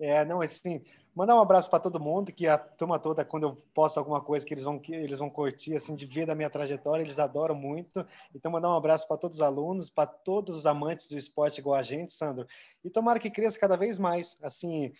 É, 0.00 0.24
não, 0.24 0.40
assim, 0.40 0.84
mandar 1.16 1.34
um 1.34 1.40
abraço 1.40 1.70
para 1.70 1.80
todo 1.80 1.98
mundo, 1.98 2.30
que 2.30 2.46
a 2.46 2.58
turma 2.58 2.98
toda, 2.98 3.24
quando 3.24 3.44
eu 3.44 3.56
posto 3.72 3.96
alguma 3.96 4.20
coisa 4.20 4.44
que 4.44 4.52
eles 4.52 4.64
vão, 4.64 4.78
que 4.78 4.94
eles 4.94 5.18
vão 5.18 5.30
curtir, 5.30 5.74
assim, 5.74 5.94
de 5.94 6.04
ver 6.04 6.26
da 6.26 6.34
minha 6.34 6.50
trajetória, 6.50 7.02
eles 7.02 7.18
adoram 7.18 7.54
muito. 7.54 8.06
Então, 8.34 8.52
mandar 8.52 8.68
um 8.68 8.76
abraço 8.76 9.08
para 9.08 9.16
todos 9.16 9.38
os 9.38 9.42
alunos, 9.42 9.88
para 9.88 10.06
todos 10.06 10.58
os 10.58 10.66
amantes 10.66 11.08
do 11.08 11.16
esporte 11.16 11.58
igual 11.58 11.76
a 11.76 11.82
gente, 11.82 12.12
Sandro. 12.12 12.46
E 12.84 12.90
tomara 12.90 13.18
que 13.18 13.30
cresça 13.30 13.58
cada 13.58 13.78
vez 13.78 13.98
mais, 13.98 14.36
assim, 14.42 14.92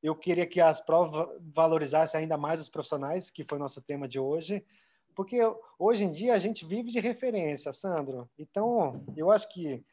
eu 0.00 0.14
queria 0.14 0.46
que 0.46 0.60
as 0.60 0.80
provas 0.80 1.28
valorizassem 1.40 2.20
ainda 2.20 2.36
mais 2.36 2.60
os 2.60 2.68
profissionais, 2.68 3.28
que 3.28 3.42
foi 3.42 3.58
nosso 3.58 3.82
tema 3.82 4.06
de 4.06 4.20
hoje, 4.20 4.64
porque 5.12 5.40
hoje 5.76 6.04
em 6.04 6.10
dia 6.12 6.34
a 6.34 6.38
gente 6.38 6.64
vive 6.64 6.92
de 6.92 7.00
referência, 7.00 7.72
Sandro. 7.72 8.30
Então, 8.38 9.04
eu 9.16 9.28
acho 9.28 9.52
que 9.52 9.84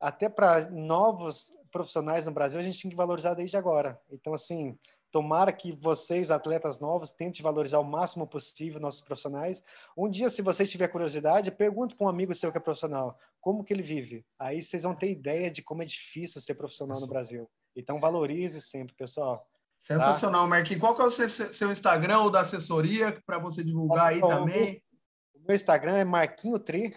até 0.00 0.28
para 0.28 0.68
novos 0.70 1.54
profissionais 1.70 2.24
no 2.24 2.32
Brasil, 2.32 2.60
a 2.60 2.62
gente 2.62 2.80
tem 2.80 2.90
que 2.90 2.96
valorizar 2.96 3.34
desde 3.34 3.56
agora. 3.56 4.00
Então, 4.08 4.32
assim, 4.32 4.78
tomara 5.14 5.52
que 5.52 5.70
vocês, 5.70 6.32
atletas 6.32 6.80
novos, 6.80 7.12
tentem 7.12 7.40
valorizar 7.40 7.78
o 7.78 7.84
máximo 7.84 8.26
possível 8.26 8.80
nossos 8.80 9.00
profissionais. 9.00 9.62
Um 9.96 10.10
dia, 10.10 10.28
se 10.28 10.42
você 10.42 10.66
tiver 10.66 10.88
curiosidade, 10.88 11.52
pergunte 11.52 11.94
para 11.94 12.04
um 12.04 12.10
amigo 12.10 12.34
seu 12.34 12.50
que 12.50 12.58
é 12.58 12.60
profissional, 12.60 13.16
como 13.40 13.62
que 13.62 13.72
ele 13.72 13.84
vive. 13.84 14.26
Aí 14.36 14.60
vocês 14.60 14.82
vão 14.82 14.92
ter 14.92 15.12
ideia 15.12 15.52
de 15.52 15.62
como 15.62 15.84
é 15.84 15.86
difícil 15.86 16.40
ser 16.40 16.56
profissional 16.56 17.00
no 17.00 17.06
Brasil. 17.06 17.48
Então 17.76 18.00
valorize 18.00 18.60
sempre, 18.60 18.92
pessoal. 18.96 19.48
Sensacional, 19.78 20.42
tá? 20.42 20.48
Marquinhos. 20.48 20.80
Qual 20.80 20.96
que 20.96 21.02
é 21.02 21.04
o 21.04 21.10
seu, 21.12 21.28
seu 21.28 21.70
Instagram 21.70 22.22
ou 22.22 22.30
da 22.30 22.40
assessoria 22.40 23.16
para 23.24 23.38
você 23.38 23.62
divulgar 23.62 24.06
aí 24.06 24.20
também? 24.20 24.82
O 25.32 25.46
meu 25.46 25.54
Instagram 25.54 25.96
é 25.96 26.04
Marquinho 26.04 26.58
Tri 26.58 26.96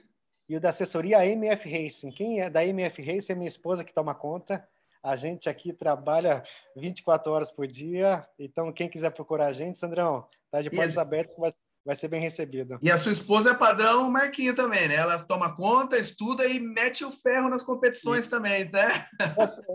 e 0.49 0.57
o 0.57 0.59
da 0.59 0.69
assessoria 0.69 1.23
é 1.23 1.29
MF 1.29 1.69
Racing. 1.69 2.09
Quem 2.09 2.41
é 2.41 2.49
da 2.49 2.65
MF 2.65 2.99
Racing 2.99 3.33
é 3.33 3.35
minha 3.35 3.47
esposa 3.47 3.83
que 3.83 3.93
toma 3.93 4.15
conta. 4.15 4.67
A 5.07 5.15
gente 5.15 5.47
aqui 5.47 5.71
trabalha 5.71 6.43
24 6.75 7.31
horas 7.31 7.49
por 7.49 7.65
dia. 7.65 8.27
Então, 8.37 8.73
quem 8.73 8.89
quiser 8.89 9.09
procurar 9.11 9.47
a 9.47 9.53
gente, 9.53 9.77
Sandrão, 9.77 10.27
tá 10.51 10.61
de 10.61 10.69
portas 10.69 10.97
abertas, 10.97 11.33
vai, 11.37 11.53
vai 11.85 11.95
ser 11.95 12.09
bem 12.09 12.19
recebido. 12.19 12.77
E 12.81 12.91
a 12.91 12.97
sua 12.97 13.13
esposa 13.13 13.51
é 13.51 13.53
padrão 13.53 14.11
Marquinho 14.11 14.53
também, 14.53 14.89
né? 14.89 14.95
Ela 14.95 15.19
toma 15.19 15.55
conta, 15.55 15.97
estuda 15.97 16.45
e 16.45 16.59
mete 16.59 17.05
o 17.05 17.11
ferro 17.11 17.47
nas 17.47 17.63
competições 17.63 18.25
Sim. 18.25 18.31
também, 18.31 18.69
né? 18.69 19.07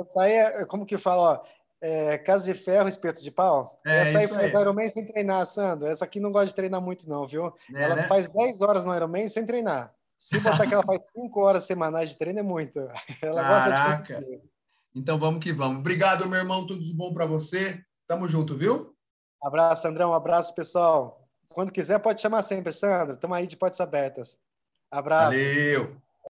Isso 0.06 0.20
aí 0.20 0.32
é, 0.32 0.66
como 0.66 0.84
que 0.84 0.98
fala, 0.98 1.22
ó, 1.22 1.42
é, 1.80 2.18
casa 2.18 2.44
de 2.44 2.52
ferro, 2.52 2.86
espeto 2.86 3.22
de 3.22 3.30
pau. 3.30 3.80
É, 3.86 4.08
Essa 4.08 4.18
aí 4.18 4.28
faz 4.28 4.52
Ironman 4.52 4.92
sem 4.92 5.06
treinar, 5.06 5.46
Sandro. 5.46 5.88
Essa 5.88 6.04
aqui 6.04 6.20
não 6.20 6.30
gosta 6.30 6.48
de 6.48 6.54
treinar 6.54 6.82
muito, 6.82 7.08
não, 7.08 7.26
viu? 7.26 7.46
É, 7.74 7.84
ela 7.84 7.96
né? 7.96 8.02
faz 8.02 8.28
10 8.28 8.60
horas 8.60 8.84
no 8.84 8.94
Ironman 8.94 9.30
sem 9.30 9.46
treinar. 9.46 9.94
Se 10.20 10.38
botar 10.38 10.66
que 10.68 10.74
ela 10.74 10.84
faz 10.84 11.00
5 11.16 11.40
horas 11.40 11.64
semanais 11.64 12.10
de 12.10 12.18
treino, 12.18 12.38
é 12.38 12.42
muito. 12.42 12.78
Ela 13.22 13.42
Caraca! 13.42 14.14
Gosta 14.14 14.30
de... 14.30 14.51
Então 14.94 15.18
vamos 15.18 15.42
que 15.42 15.52
vamos. 15.52 15.78
Obrigado, 15.78 16.28
meu 16.28 16.38
irmão. 16.38 16.66
Tudo 16.66 16.84
de 16.84 16.92
bom 16.92 17.12
para 17.12 17.26
você. 17.26 17.82
Tamo 18.06 18.28
junto, 18.28 18.56
viu? 18.56 18.94
Abraço, 19.42 19.82
Sandrão. 19.82 20.10
Um 20.10 20.14
abraço, 20.14 20.54
pessoal. 20.54 21.26
Quando 21.48 21.72
quiser, 21.72 21.98
pode 21.98 22.20
chamar 22.20 22.42
sempre, 22.42 22.72
Sandro. 22.72 23.14
Estamos 23.14 23.36
aí 23.36 23.46
de 23.46 23.56
portas 23.56 23.80
abertas. 23.80 24.38
Abraço. 24.90 25.26
Valeu. 25.26 25.96